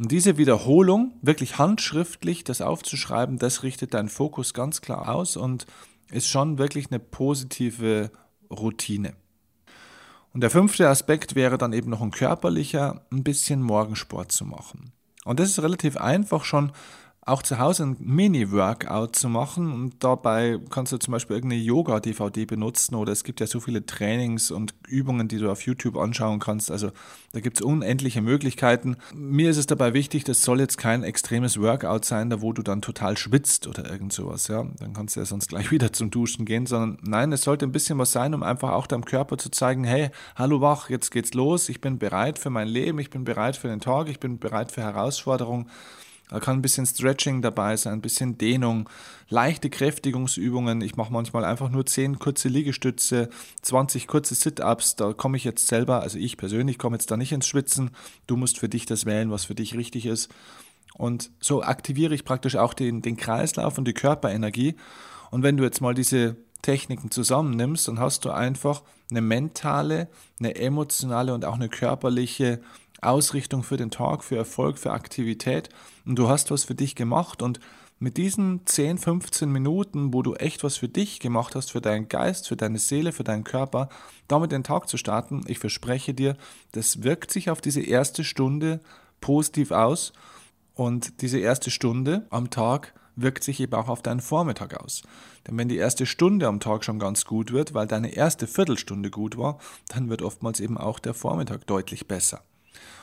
Und 0.00 0.10
diese 0.10 0.38
Wiederholung, 0.38 1.12
wirklich 1.20 1.58
handschriftlich 1.58 2.42
das 2.42 2.62
aufzuschreiben, 2.62 3.38
das 3.38 3.62
richtet 3.62 3.92
deinen 3.92 4.08
Fokus 4.08 4.54
ganz 4.54 4.80
klar 4.80 5.14
aus 5.14 5.36
und 5.36 5.66
ist 6.10 6.26
schon 6.26 6.56
wirklich 6.56 6.86
eine 6.90 6.98
positive 6.98 8.10
Routine. 8.50 9.12
Und 10.32 10.40
der 10.40 10.48
fünfte 10.48 10.88
Aspekt 10.88 11.34
wäre 11.34 11.58
dann 11.58 11.74
eben 11.74 11.90
noch 11.90 12.00
ein 12.00 12.12
körperlicher, 12.12 13.04
ein 13.12 13.24
bisschen 13.24 13.60
Morgensport 13.60 14.32
zu 14.32 14.46
machen. 14.46 14.92
Und 15.26 15.38
das 15.38 15.50
ist 15.50 15.62
relativ 15.62 15.98
einfach 15.98 16.44
schon 16.44 16.72
auch 17.30 17.42
zu 17.42 17.58
Hause 17.58 17.84
ein 17.84 17.96
Mini-Workout 18.00 19.16
zu 19.16 19.28
machen 19.28 19.72
und 19.72 20.02
dabei 20.02 20.58
kannst 20.70 20.92
du 20.92 20.98
zum 20.98 21.12
Beispiel 21.12 21.36
irgendeine 21.36 21.62
Yoga-DVD 21.62 22.44
benutzen 22.44 22.96
oder 22.96 23.12
es 23.12 23.24
gibt 23.24 23.40
ja 23.40 23.46
so 23.46 23.60
viele 23.60 23.86
Trainings 23.86 24.50
und 24.50 24.74
Übungen, 24.88 25.28
die 25.28 25.38
du 25.38 25.50
auf 25.50 25.62
YouTube 25.62 25.96
anschauen 25.96 26.40
kannst. 26.40 26.70
Also 26.70 26.90
da 27.32 27.40
gibt 27.40 27.58
es 27.58 27.62
unendliche 27.62 28.20
Möglichkeiten. 28.20 28.96
Mir 29.14 29.50
ist 29.50 29.56
es 29.56 29.66
dabei 29.66 29.94
wichtig, 29.94 30.24
das 30.24 30.42
soll 30.42 30.60
jetzt 30.60 30.76
kein 30.78 31.04
extremes 31.04 31.60
Workout 31.60 32.04
sein, 32.04 32.30
da 32.30 32.40
wo 32.40 32.52
du 32.52 32.62
dann 32.62 32.82
total 32.82 33.16
schwitzt 33.16 33.68
oder 33.68 33.88
irgend 33.88 34.12
sowas. 34.12 34.48
Ja? 34.48 34.66
Dann 34.78 34.92
kannst 34.92 35.14
du 35.14 35.20
ja 35.20 35.26
sonst 35.26 35.48
gleich 35.48 35.70
wieder 35.70 35.92
zum 35.92 36.10
Duschen 36.10 36.44
gehen, 36.44 36.66
sondern 36.66 36.98
nein, 37.02 37.32
es 37.32 37.42
sollte 37.42 37.64
ein 37.64 37.72
bisschen 37.72 37.98
was 37.98 38.10
sein, 38.10 38.34
um 38.34 38.42
einfach 38.42 38.72
auch 38.72 38.88
deinem 38.88 39.04
Körper 39.04 39.38
zu 39.38 39.50
zeigen, 39.50 39.84
hey, 39.84 40.10
hallo 40.34 40.60
wach, 40.60 40.90
jetzt 40.90 41.10
geht's 41.10 41.34
los, 41.34 41.68
ich 41.68 41.80
bin 41.80 41.98
bereit 41.98 42.38
für 42.38 42.50
mein 42.50 42.66
Leben, 42.66 42.98
ich 42.98 43.10
bin 43.10 43.24
bereit 43.24 43.56
für 43.56 43.68
den 43.68 43.80
Tag, 43.80 44.08
ich 44.08 44.18
bin 44.18 44.38
bereit 44.38 44.72
für 44.72 44.82
Herausforderungen. 44.82 45.68
Da 46.30 46.38
kann 46.38 46.58
ein 46.58 46.62
bisschen 46.62 46.86
Stretching 46.86 47.42
dabei 47.42 47.76
sein, 47.76 47.94
ein 47.94 48.00
bisschen 48.00 48.38
Dehnung, 48.38 48.88
leichte 49.28 49.68
Kräftigungsübungen. 49.68 50.80
Ich 50.80 50.96
mache 50.96 51.12
manchmal 51.12 51.44
einfach 51.44 51.70
nur 51.70 51.84
10 51.84 52.20
kurze 52.20 52.48
Liegestütze, 52.48 53.28
20 53.62 54.06
kurze 54.06 54.36
Sit-Ups. 54.36 54.94
Da 54.94 55.12
komme 55.12 55.36
ich 55.36 55.44
jetzt 55.44 55.66
selber, 55.66 56.02
also 56.02 56.18
ich 56.18 56.36
persönlich 56.36 56.78
komme 56.78 56.96
jetzt 56.96 57.10
da 57.10 57.16
nicht 57.16 57.32
ins 57.32 57.48
Schwitzen. 57.48 57.90
Du 58.28 58.36
musst 58.36 58.58
für 58.60 58.68
dich 58.68 58.86
das 58.86 59.06
wählen, 59.06 59.32
was 59.32 59.44
für 59.44 59.56
dich 59.56 59.76
richtig 59.76 60.06
ist. 60.06 60.30
Und 60.94 61.30
so 61.40 61.62
aktiviere 61.62 62.14
ich 62.14 62.24
praktisch 62.24 62.54
auch 62.54 62.74
den, 62.74 63.02
den 63.02 63.16
Kreislauf 63.16 63.76
und 63.76 63.86
die 63.86 63.92
Körperenergie. 63.92 64.76
Und 65.32 65.42
wenn 65.42 65.56
du 65.56 65.64
jetzt 65.64 65.80
mal 65.80 65.94
diese 65.94 66.36
Techniken 66.62 67.10
zusammennimmst, 67.10 67.88
dann 67.88 67.98
hast 67.98 68.24
du 68.24 68.30
einfach 68.30 68.82
eine 69.10 69.20
mentale, 69.20 70.08
eine 70.38 70.54
emotionale 70.54 71.34
und 71.34 71.44
auch 71.44 71.54
eine 71.54 71.68
körperliche 71.68 72.60
Ausrichtung 73.02 73.62
für 73.62 73.76
den 73.76 73.90
Tag, 73.90 74.24
für 74.24 74.36
Erfolg, 74.36 74.78
für 74.78 74.92
Aktivität 74.92 75.68
und 76.04 76.16
du 76.16 76.28
hast 76.28 76.50
was 76.50 76.64
für 76.64 76.74
dich 76.74 76.94
gemacht 76.94 77.42
und 77.42 77.60
mit 78.02 78.16
diesen 78.16 78.66
10, 78.66 78.96
15 78.96 79.52
Minuten, 79.52 80.14
wo 80.14 80.22
du 80.22 80.34
echt 80.34 80.64
was 80.64 80.78
für 80.78 80.88
dich 80.88 81.20
gemacht 81.20 81.54
hast, 81.54 81.70
für 81.70 81.82
deinen 81.82 82.08
Geist, 82.08 82.48
für 82.48 82.56
deine 82.56 82.78
Seele, 82.78 83.12
für 83.12 83.24
deinen 83.24 83.44
Körper, 83.44 83.90
damit 84.26 84.52
den 84.52 84.64
Tag 84.64 84.88
zu 84.88 84.96
starten, 84.96 85.42
ich 85.46 85.58
verspreche 85.58 86.14
dir, 86.14 86.36
das 86.72 87.02
wirkt 87.02 87.30
sich 87.30 87.50
auf 87.50 87.60
diese 87.60 87.82
erste 87.82 88.24
Stunde 88.24 88.80
positiv 89.20 89.70
aus 89.70 90.14
und 90.74 91.20
diese 91.20 91.38
erste 91.38 91.70
Stunde 91.70 92.26
am 92.30 92.48
Tag 92.48 92.94
wirkt 93.16 93.44
sich 93.44 93.60
eben 93.60 93.74
auch 93.74 93.88
auf 93.88 94.00
deinen 94.00 94.20
Vormittag 94.20 94.82
aus. 94.82 95.02
Denn 95.46 95.58
wenn 95.58 95.68
die 95.68 95.76
erste 95.76 96.06
Stunde 96.06 96.46
am 96.46 96.60
Tag 96.60 96.84
schon 96.84 96.98
ganz 96.98 97.26
gut 97.26 97.52
wird, 97.52 97.74
weil 97.74 97.86
deine 97.86 98.14
erste 98.14 98.46
Viertelstunde 98.46 99.10
gut 99.10 99.36
war, 99.36 99.58
dann 99.88 100.08
wird 100.08 100.22
oftmals 100.22 100.58
eben 100.60 100.78
auch 100.78 100.98
der 100.98 101.12
Vormittag 101.12 101.66
deutlich 101.66 102.08
besser. 102.08 102.42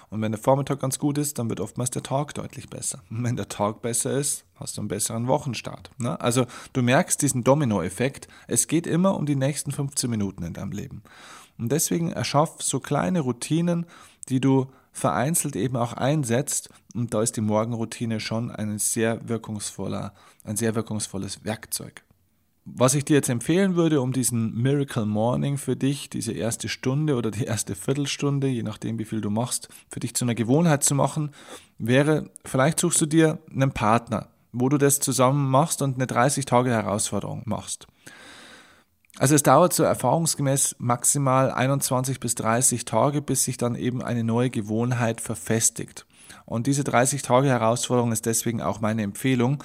Und 0.09 0.21
wenn 0.21 0.31
der 0.31 0.39
Vormittag 0.39 0.79
ganz 0.79 0.99
gut 0.99 1.17
ist, 1.17 1.37
dann 1.37 1.49
wird 1.49 1.59
oftmals 1.59 1.91
der 1.91 2.03
Tag 2.03 2.33
deutlich 2.33 2.69
besser. 2.69 3.03
Und 3.09 3.23
wenn 3.23 3.35
der 3.35 3.49
Tag 3.49 3.81
besser 3.81 4.11
ist, 4.17 4.45
hast 4.55 4.77
du 4.77 4.81
einen 4.81 4.87
besseren 4.87 5.27
Wochenstart. 5.27 5.91
Ne? 5.97 6.19
Also 6.21 6.45
du 6.73 6.81
merkst 6.81 7.21
diesen 7.21 7.43
Dominoeffekt. 7.43 8.27
Es 8.47 8.67
geht 8.67 8.87
immer 8.87 9.15
um 9.15 9.25
die 9.25 9.35
nächsten 9.35 9.71
15 9.71 10.09
Minuten 10.09 10.43
in 10.43 10.53
deinem 10.53 10.71
Leben. 10.71 11.03
Und 11.57 11.71
deswegen 11.71 12.11
erschaff 12.11 12.61
so 12.61 12.79
kleine 12.79 13.19
Routinen, 13.19 13.85
die 14.29 14.39
du 14.39 14.67
vereinzelt 14.93 15.55
eben 15.55 15.75
auch 15.75 15.93
einsetzt. 15.93 16.69
Und 16.95 17.13
da 17.13 17.21
ist 17.21 17.35
die 17.35 17.41
Morgenroutine 17.41 18.19
schon 18.19 18.49
ein 18.49 18.79
sehr 18.79 19.27
wirkungsvoller, 19.27 20.13
ein 20.43 20.55
sehr 20.55 20.75
wirkungsvolles 20.75 21.43
Werkzeug. 21.43 22.03
Was 22.69 22.95
ich 22.95 23.05
dir 23.05 23.15
jetzt 23.15 23.29
empfehlen 23.29 23.77
würde, 23.77 24.01
um 24.01 24.11
diesen 24.11 24.53
Miracle 24.61 25.05
Morning 25.05 25.57
für 25.57 25.77
dich, 25.77 26.09
diese 26.09 26.33
erste 26.33 26.67
Stunde 26.67 27.15
oder 27.15 27.31
die 27.31 27.45
erste 27.45 27.75
Viertelstunde, 27.75 28.47
je 28.47 28.61
nachdem 28.61 28.99
wie 28.99 29.05
viel 29.05 29.21
du 29.21 29.29
machst, 29.29 29.69
für 29.89 30.01
dich 30.01 30.13
zu 30.15 30.25
einer 30.25 30.35
Gewohnheit 30.35 30.83
zu 30.83 30.93
machen, 30.93 31.31
wäre, 31.77 32.29
vielleicht 32.43 32.81
suchst 32.81 32.99
du 32.99 33.05
dir 33.05 33.39
einen 33.49 33.71
Partner, 33.71 34.27
wo 34.51 34.67
du 34.67 34.77
das 34.77 34.99
zusammen 34.99 35.49
machst 35.49 35.81
und 35.81 35.95
eine 35.95 36.07
30 36.07 36.43
Tage 36.43 36.69
Herausforderung 36.71 37.43
machst. 37.45 37.87
Also 39.17 39.33
es 39.33 39.43
dauert 39.43 39.71
so 39.71 39.83
erfahrungsgemäß 39.83 40.75
maximal 40.77 41.51
21 41.51 42.19
bis 42.19 42.35
30 42.35 42.83
Tage, 42.83 43.21
bis 43.21 43.45
sich 43.45 43.55
dann 43.55 43.75
eben 43.75 44.01
eine 44.01 44.25
neue 44.25 44.49
Gewohnheit 44.49 45.21
verfestigt. 45.21 46.05
Und 46.45 46.67
diese 46.67 46.83
30 46.83 47.21
Tage 47.21 47.47
Herausforderung 47.47 48.11
ist 48.11 48.25
deswegen 48.25 48.61
auch 48.61 48.81
meine 48.81 49.03
Empfehlung, 49.03 49.63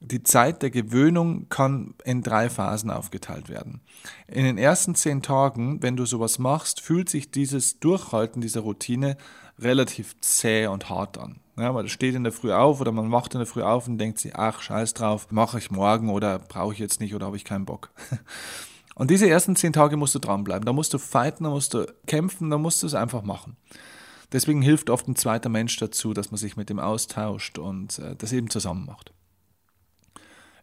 die 0.00 0.22
Zeit 0.22 0.62
der 0.62 0.70
Gewöhnung 0.70 1.48
kann 1.50 1.94
in 2.04 2.22
drei 2.22 2.48
Phasen 2.48 2.90
aufgeteilt 2.90 3.48
werden. 3.48 3.80
In 4.26 4.44
den 4.44 4.58
ersten 4.58 4.94
zehn 4.94 5.22
Tagen, 5.22 5.82
wenn 5.82 5.96
du 5.96 6.06
sowas 6.06 6.38
machst, 6.38 6.80
fühlt 6.80 7.08
sich 7.10 7.30
dieses 7.30 7.78
Durchhalten 7.80 8.40
dieser 8.40 8.60
Routine 8.60 9.16
relativ 9.58 10.18
zäh 10.20 10.66
und 10.66 10.88
hart 10.88 11.18
an. 11.18 11.40
Ja, 11.58 11.72
man 11.72 11.88
steht 11.88 12.14
in 12.14 12.24
der 12.24 12.32
Früh 12.32 12.52
auf 12.52 12.80
oder 12.80 12.92
man 12.92 13.12
wacht 13.12 13.34
in 13.34 13.40
der 13.40 13.46
Früh 13.46 13.62
auf 13.62 13.86
und 13.86 13.98
denkt 13.98 14.18
sich, 14.18 14.34
ach, 14.34 14.62
scheiß 14.62 14.94
drauf, 14.94 15.26
mache 15.30 15.58
ich 15.58 15.70
morgen 15.70 16.08
oder 16.08 16.38
brauche 16.38 16.72
ich 16.72 16.78
jetzt 16.78 17.00
nicht 17.00 17.14
oder 17.14 17.26
habe 17.26 17.36
ich 17.36 17.44
keinen 17.44 17.66
Bock. 17.66 17.90
Und 18.96 19.10
diese 19.10 19.30
ersten 19.30 19.56
zehn 19.56 19.72
Tage 19.72 19.96
musst 19.96 20.14
du 20.14 20.18
dranbleiben. 20.18 20.66
Da 20.66 20.74
musst 20.74 20.92
du 20.92 20.98
fighten, 20.98 21.44
da 21.44 21.50
musst 21.50 21.72
du 21.72 21.86
kämpfen, 22.06 22.50
da 22.50 22.58
musst 22.58 22.82
du 22.82 22.86
es 22.86 22.92
einfach 22.92 23.22
machen. 23.22 23.56
Deswegen 24.30 24.60
hilft 24.60 24.90
oft 24.90 25.08
ein 25.08 25.16
zweiter 25.16 25.48
Mensch 25.48 25.78
dazu, 25.78 26.12
dass 26.12 26.30
man 26.30 26.36
sich 26.36 26.58
mit 26.58 26.68
dem 26.68 26.78
austauscht 26.78 27.58
und 27.58 27.98
äh, 27.98 28.14
das 28.14 28.32
eben 28.32 28.50
zusammen 28.50 28.84
macht. 28.84 29.14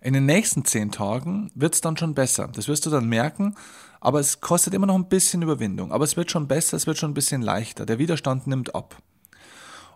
In 0.07 0.13
den 0.13 0.25
nächsten 0.25 0.63
zehn 0.63 0.89
Tagen 0.89 1.51
wird 1.53 1.73
es 1.73 1.81
dann 1.81 1.97
schon 1.97 2.13
besser. 2.13 2.47
Das 2.47 2.69
wirst 2.69 2.85
du 2.85 2.89
dann 2.89 3.09
merken, 3.09 3.55
aber 3.99 4.21
es 4.21 4.39
kostet 4.39 4.73
immer 4.73 4.85
noch 4.85 4.95
ein 4.95 5.09
bisschen 5.09 5.41
Überwindung. 5.41 5.91
Aber 5.91 6.05
es 6.05 6.15
wird 6.15 6.31
schon 6.31 6.47
besser, 6.47 6.77
es 6.77 6.87
wird 6.87 6.97
schon 6.97 7.11
ein 7.11 7.13
bisschen 7.13 7.41
leichter. 7.41 7.85
Der 7.85 7.99
Widerstand 7.99 8.47
nimmt 8.47 8.73
ab. 8.73 8.95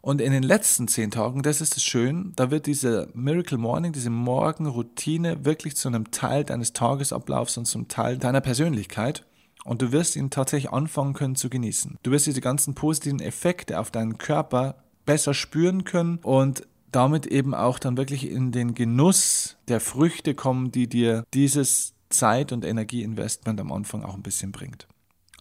Und 0.02 0.19
in 0.19 0.34
den 0.34 0.43
letzten 0.43 0.89
zehn 0.89 1.12
Tagen, 1.12 1.43
das 1.43 1.62
ist 1.62 1.78
es 1.78 1.84
schön, 1.86 2.34
da 2.36 2.52
wird 2.52 2.65
diese 2.65 3.08
Miracle 3.13 3.58
Morning, 3.58 3.93
diese 3.93 4.10
Morgenroutine 4.10 5.45
wirklich 5.45 5.78
zu 5.78 5.88
einem 5.88 6.12
Teil 6.12 6.43
deines 6.43 6.74
Tagesablaufs 6.74 7.56
und 7.56 7.63
zum 7.63 7.88
Teil 7.88 8.17
deiner 8.17 8.41
Persönlichkeit. 8.41 9.26
Und 9.63 9.82
du 9.82 9.93
wirst 9.93 10.17
ihn 10.17 10.30
tatsächlich 10.30 10.74
anfangen 10.74 11.13
können 11.13 11.38
zu 11.38 11.50
genießen. 11.50 12.00
Du 12.04 12.12
wirst 12.12 12.28
diese 12.28 12.41
ganzen 12.41 12.76
positiven 12.76 13.21
Effekte 13.21 13.80
auf 13.80 13.91
deinen 13.91 14.17
Körper 14.17 14.76
besser 15.06 15.34
spüren 15.34 15.86
können 15.86 16.19
und 16.21 16.67
damit 16.91 17.25
eben 17.25 17.54
auch 17.54 17.80
dann 17.80 17.97
wirklich 17.97 18.30
in 18.30 18.51
den 18.51 18.73
Genuss 18.73 19.58
der 19.67 19.80
Früchte 19.80 20.36
kommen, 20.36 20.71
die 20.71 20.88
dir 20.88 21.23
dieses 21.34 21.93
Zeit- 22.10 22.51
und 22.51 22.65
Energieinvestment 22.65 23.60
am 23.60 23.71
Anfang 23.71 24.04
auch 24.04 24.15
ein 24.15 24.23
bisschen 24.23 24.51
bringt. 24.51 24.88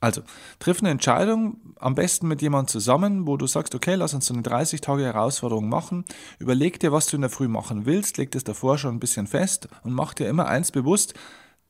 Also, 0.00 0.22
triff 0.60 0.80
eine 0.80 0.88
Entscheidung, 0.88 1.58
am 1.78 1.94
besten 1.94 2.26
mit 2.26 2.40
jemandem 2.40 2.68
zusammen, 2.68 3.26
wo 3.26 3.36
du 3.36 3.46
sagst, 3.46 3.74
okay, 3.74 3.96
lass 3.96 4.14
uns 4.14 4.26
so 4.26 4.32
eine 4.32 4.42
30-Tage-Herausforderung 4.42 5.68
machen. 5.68 6.06
Überleg 6.38 6.80
dir, 6.80 6.90
was 6.90 7.06
du 7.06 7.16
in 7.16 7.20
der 7.20 7.30
Früh 7.30 7.48
machen 7.48 7.84
willst, 7.84 8.16
leg 8.16 8.30
das 8.30 8.44
davor 8.44 8.78
schon 8.78 8.94
ein 8.94 9.00
bisschen 9.00 9.26
fest 9.26 9.68
und 9.82 9.92
mach 9.92 10.14
dir 10.14 10.28
immer 10.28 10.46
eins 10.46 10.70
bewusst, 10.70 11.12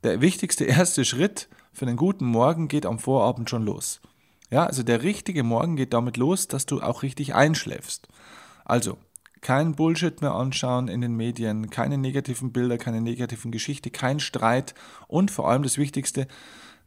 der 0.03 0.21
wichtigste 0.21 0.63
erste 0.65 1.03
Schritt 1.03 1.49
für 1.73 1.85
einen 1.85 1.97
guten 1.97 2.25
Morgen 2.25 2.69
geht 2.69 2.85
am 2.85 2.99
Vorabend 2.99 3.49
schon 3.49 3.65
los. 3.65 3.99
Ja, 4.49 4.65
also 4.65 4.83
der 4.83 5.03
richtige 5.03 5.43
Morgen 5.43 5.75
geht 5.75 5.93
damit 5.93 6.15
los, 6.15 6.47
dass 6.47 6.65
du 6.65 6.81
auch 6.81 7.03
richtig 7.03 7.35
einschläfst. 7.35 8.07
Also, 8.63 8.97
kein 9.41 9.75
Bullshit 9.75 10.21
mehr 10.21 10.33
anschauen 10.33 10.87
in 10.87 11.01
den 11.01 11.15
Medien, 11.15 11.69
keine 11.69 11.97
negativen 11.97 12.51
Bilder, 12.51 12.77
keine 12.77 13.01
negativen 13.01 13.51
Geschichte, 13.51 13.89
kein 13.89 14.19
Streit 14.19 14.75
und 15.07 15.31
vor 15.31 15.49
allem 15.49 15.63
das 15.63 15.77
Wichtigste, 15.77 16.27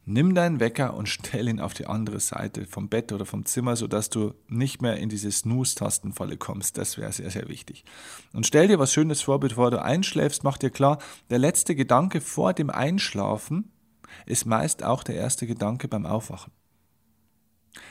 nimm 0.05 0.35
deinen 0.35 0.59
Wecker 0.59 0.93
und 0.93 1.09
stell 1.09 1.49
ihn 1.49 1.59
auf 1.59 1.73
die 1.73 1.87
andere 1.87 2.19
Seite 2.19 2.65
vom 2.65 2.87
Bett 2.87 3.11
oder 3.11 3.25
vom 3.25 3.45
Zimmer, 3.45 3.75
sodass 3.75 4.09
du 4.09 4.33
nicht 4.47 4.81
mehr 4.81 4.97
in 4.97 5.09
diese 5.09 5.31
Snooze-Tastenfalle 5.31 6.37
kommst. 6.37 6.77
Das 6.77 6.97
wäre 6.97 7.11
sehr, 7.11 7.29
sehr 7.29 7.49
wichtig. 7.49 7.83
Und 8.33 8.47
stell 8.47 8.67
dir 8.67 8.79
was 8.79 8.93
Schönes 8.93 9.21
vor, 9.21 9.39
bevor 9.39 9.71
du 9.71 9.81
einschläfst, 9.81 10.43
mach 10.43 10.57
dir 10.57 10.69
klar, 10.69 10.99
der 11.29 11.39
letzte 11.39 11.75
Gedanke 11.75 12.21
vor 12.21 12.53
dem 12.53 12.69
Einschlafen 12.69 13.71
ist 14.25 14.45
meist 14.45 14.83
auch 14.83 15.03
der 15.03 15.15
erste 15.15 15.45
Gedanke 15.45 15.87
beim 15.87 16.05
Aufwachen. 16.05 16.53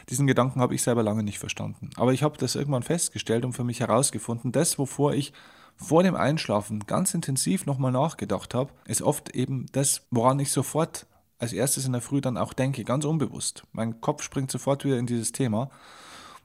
Diesen 0.08 0.26
Gedanken 0.26 0.60
habe 0.60 0.74
ich 0.74 0.82
selber 0.82 1.02
lange 1.02 1.22
nicht 1.22 1.38
verstanden. 1.38 1.90
Aber 1.96 2.12
ich 2.12 2.22
habe 2.22 2.38
das 2.38 2.54
irgendwann 2.54 2.82
festgestellt 2.82 3.44
und 3.44 3.52
für 3.52 3.64
mich 3.64 3.80
herausgefunden, 3.80 4.52
das, 4.52 4.78
wovor 4.78 5.14
ich 5.14 5.32
vor 5.76 6.02
dem 6.02 6.14
Einschlafen 6.14 6.80
ganz 6.86 7.14
intensiv 7.14 7.66
nochmal 7.66 7.92
nachgedacht 7.92 8.54
habe, 8.54 8.72
ist 8.86 9.02
oft 9.02 9.30
eben 9.30 9.66
das, 9.72 10.02
woran 10.10 10.38
ich 10.38 10.52
sofort 10.52 11.06
als 11.38 11.52
erstes 11.52 11.84
in 11.84 11.92
der 11.92 12.00
Früh 12.00 12.20
dann 12.20 12.38
auch 12.38 12.52
denke, 12.52 12.84
ganz 12.84 13.04
unbewusst. 13.04 13.64
Mein 13.72 14.00
Kopf 14.00 14.22
springt 14.22 14.50
sofort 14.50 14.84
wieder 14.84 14.98
in 14.98 15.06
dieses 15.06 15.32
Thema. 15.32 15.70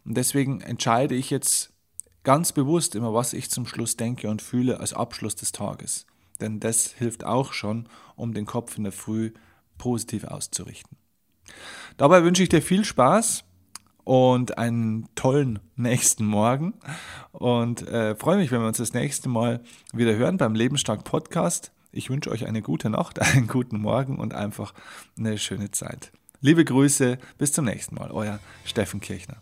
Und 0.03 0.15
deswegen 0.17 0.61
entscheide 0.61 1.15
ich 1.15 1.29
jetzt 1.29 1.71
ganz 2.23 2.51
bewusst 2.51 2.95
immer, 2.95 3.13
was 3.13 3.33
ich 3.33 3.49
zum 3.49 3.65
Schluss 3.65 3.97
denke 3.97 4.29
und 4.29 4.41
fühle 4.41 4.79
als 4.79 4.93
Abschluss 4.93 5.35
des 5.35 5.51
Tages. 5.51 6.05
Denn 6.41 6.59
das 6.59 6.91
hilft 6.91 7.23
auch 7.23 7.53
schon, 7.53 7.87
um 8.15 8.33
den 8.33 8.45
Kopf 8.45 8.77
in 8.77 8.83
der 8.83 8.93
Früh 8.93 9.31
positiv 9.77 10.23
auszurichten. 10.23 10.97
Dabei 11.97 12.23
wünsche 12.23 12.43
ich 12.43 12.49
dir 12.49 12.61
viel 12.61 12.85
Spaß 12.85 13.43
und 14.03 14.57
einen 14.57 15.07
tollen 15.15 15.59
nächsten 15.75 16.25
Morgen 16.25 16.73
und 17.31 17.87
äh, 17.87 18.15
freue 18.15 18.37
mich, 18.37 18.51
wenn 18.51 18.61
wir 18.61 18.67
uns 18.67 18.77
das 18.77 18.93
nächste 18.93 19.29
Mal 19.29 19.61
wieder 19.93 20.15
hören 20.15 20.37
beim 20.37 20.55
Lebensstark 20.55 21.03
Podcast. 21.03 21.71
Ich 21.91 22.09
wünsche 22.09 22.31
euch 22.31 22.47
eine 22.47 22.61
gute 22.61 22.89
Nacht, 22.89 23.19
einen 23.35 23.47
guten 23.47 23.79
Morgen 23.79 24.17
und 24.17 24.33
einfach 24.33 24.73
eine 25.17 25.37
schöne 25.37 25.71
Zeit. 25.71 26.11
Liebe 26.41 26.63
Grüße, 26.63 27.17
bis 27.37 27.51
zum 27.51 27.65
nächsten 27.65 27.95
Mal, 27.95 28.11
euer 28.11 28.39
Steffen 28.63 29.01
Kirchner. 29.01 29.37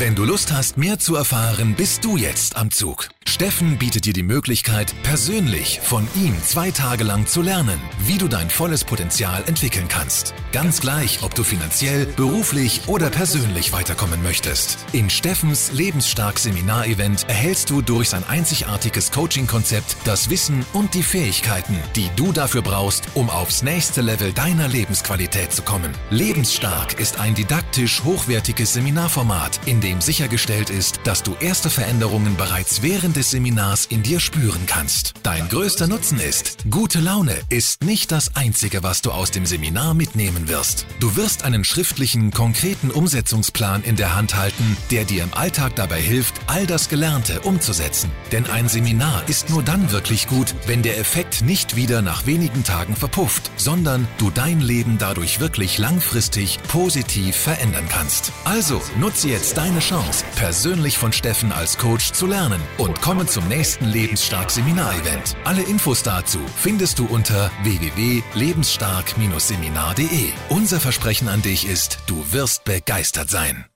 Wenn 0.00 0.14
du 0.14 0.22
Lust 0.22 0.52
hast, 0.52 0.78
mehr 0.78 1.00
zu 1.00 1.16
erfahren, 1.16 1.74
bist 1.74 2.04
du 2.04 2.16
jetzt 2.16 2.54
am 2.54 2.70
Zug. 2.70 3.08
Steffen 3.26 3.78
bietet 3.78 4.06
dir 4.06 4.12
die 4.12 4.22
Möglichkeit, 4.22 4.94
persönlich 5.02 5.80
von 5.82 6.08
ihm 6.14 6.34
zwei 6.42 6.70
Tage 6.70 7.04
lang 7.04 7.26
zu 7.26 7.42
lernen, 7.42 7.78
wie 7.98 8.16
du 8.16 8.26
dein 8.26 8.48
volles 8.48 8.84
Potenzial 8.84 9.42
entwickeln 9.46 9.86
kannst. 9.88 10.34
Ganz 10.50 10.80
gleich, 10.80 11.22
ob 11.22 11.34
du 11.34 11.44
finanziell, 11.44 12.06
beruflich 12.06 12.82
oder 12.86 13.10
persönlich 13.10 13.72
weiterkommen 13.72 14.22
möchtest. 14.22 14.78
In 14.92 15.10
Steffens 15.10 15.72
Lebensstark 15.72 16.38
Seminarevent 16.38 17.28
erhältst 17.28 17.68
du 17.68 17.82
durch 17.82 18.08
sein 18.08 18.24
einzigartiges 18.28 19.10
Coaching-Konzept 19.10 19.96
das 20.04 20.30
Wissen 20.30 20.64
und 20.72 20.94
die 20.94 21.02
Fähigkeiten, 21.02 21.76
die 21.96 22.08
du 22.16 22.32
dafür 22.32 22.62
brauchst, 22.62 23.08
um 23.14 23.28
aufs 23.30 23.62
nächste 23.62 24.00
Level 24.00 24.32
deiner 24.32 24.68
Lebensqualität 24.68 25.52
zu 25.52 25.62
kommen. 25.62 25.92
Lebensstark 26.10 26.98
ist 26.98 27.20
ein 27.20 27.34
didaktisch 27.34 28.02
hochwertiges 28.04 28.72
Seminarformat, 28.72 29.60
in 29.66 29.80
dem 29.80 29.87
sichergestellt 30.00 30.70
ist, 30.70 31.00
dass 31.04 31.22
du 31.22 31.34
erste 31.40 31.70
Veränderungen 31.70 32.36
bereits 32.36 32.82
während 32.82 33.16
des 33.16 33.30
Seminars 33.30 33.86
in 33.86 34.02
dir 34.02 34.20
spüren 34.20 34.66
kannst. 34.66 35.14
Dein 35.22 35.48
größter 35.48 35.86
Nutzen 35.86 36.20
ist, 36.20 36.58
gute 36.70 37.00
Laune 37.00 37.34
ist 37.48 37.82
nicht 37.82 38.12
das 38.12 38.36
Einzige, 38.36 38.82
was 38.82 39.02
du 39.02 39.10
aus 39.10 39.30
dem 39.30 39.46
Seminar 39.46 39.94
mitnehmen 39.94 40.48
wirst. 40.48 40.86
Du 41.00 41.16
wirst 41.16 41.42
einen 41.44 41.64
schriftlichen, 41.64 42.30
konkreten 42.30 42.90
Umsetzungsplan 42.90 43.82
in 43.82 43.96
der 43.96 44.14
Hand 44.14 44.36
halten, 44.36 44.76
der 44.90 45.04
dir 45.04 45.22
im 45.22 45.34
Alltag 45.34 45.74
dabei 45.76 46.00
hilft, 46.00 46.34
all 46.46 46.66
das 46.66 46.88
Gelernte 46.88 47.40
umzusetzen. 47.40 48.10
Denn 48.30 48.46
ein 48.46 48.68
Seminar 48.68 49.28
ist 49.28 49.50
nur 49.50 49.62
dann 49.62 49.90
wirklich 49.90 50.26
gut, 50.28 50.54
wenn 50.66 50.82
der 50.82 50.98
Effekt 50.98 51.42
nicht 51.42 51.76
wieder 51.76 52.02
nach 52.02 52.26
wenigen 52.26 52.64
Tagen 52.64 52.94
verpufft, 52.94 53.50
sondern 53.56 54.06
du 54.18 54.30
dein 54.30 54.60
Leben 54.60 54.98
dadurch 54.98 55.40
wirklich 55.40 55.78
langfristig 55.78 56.58
positiv 56.68 57.36
verändern 57.36 57.86
kannst. 57.88 58.32
Also 58.44 58.82
nutze 58.98 59.28
jetzt 59.28 59.56
deine 59.68 59.80
Chance, 59.80 60.24
persönlich 60.34 60.96
von 60.96 61.12
Steffen 61.12 61.52
als 61.52 61.76
Coach 61.76 62.12
zu 62.12 62.26
lernen 62.26 62.62
und 62.78 62.88
Willkommen 62.88 63.28
zum 63.28 63.46
nächsten 63.48 63.84
Lebensstark 63.86 64.50
Seminarevent. 64.50 65.36
Alle 65.44 65.60
Infos 65.62 66.02
dazu 66.02 66.38
findest 66.56 66.98
du 66.98 67.04
unter 67.06 67.50
www.lebensstark-seminar.de. 67.62 70.32
Unser 70.48 70.80
Versprechen 70.80 71.28
an 71.28 71.42
dich 71.42 71.68
ist, 71.68 71.98
du 72.06 72.32
wirst 72.32 72.64
begeistert 72.64 73.30
sein. 73.30 73.66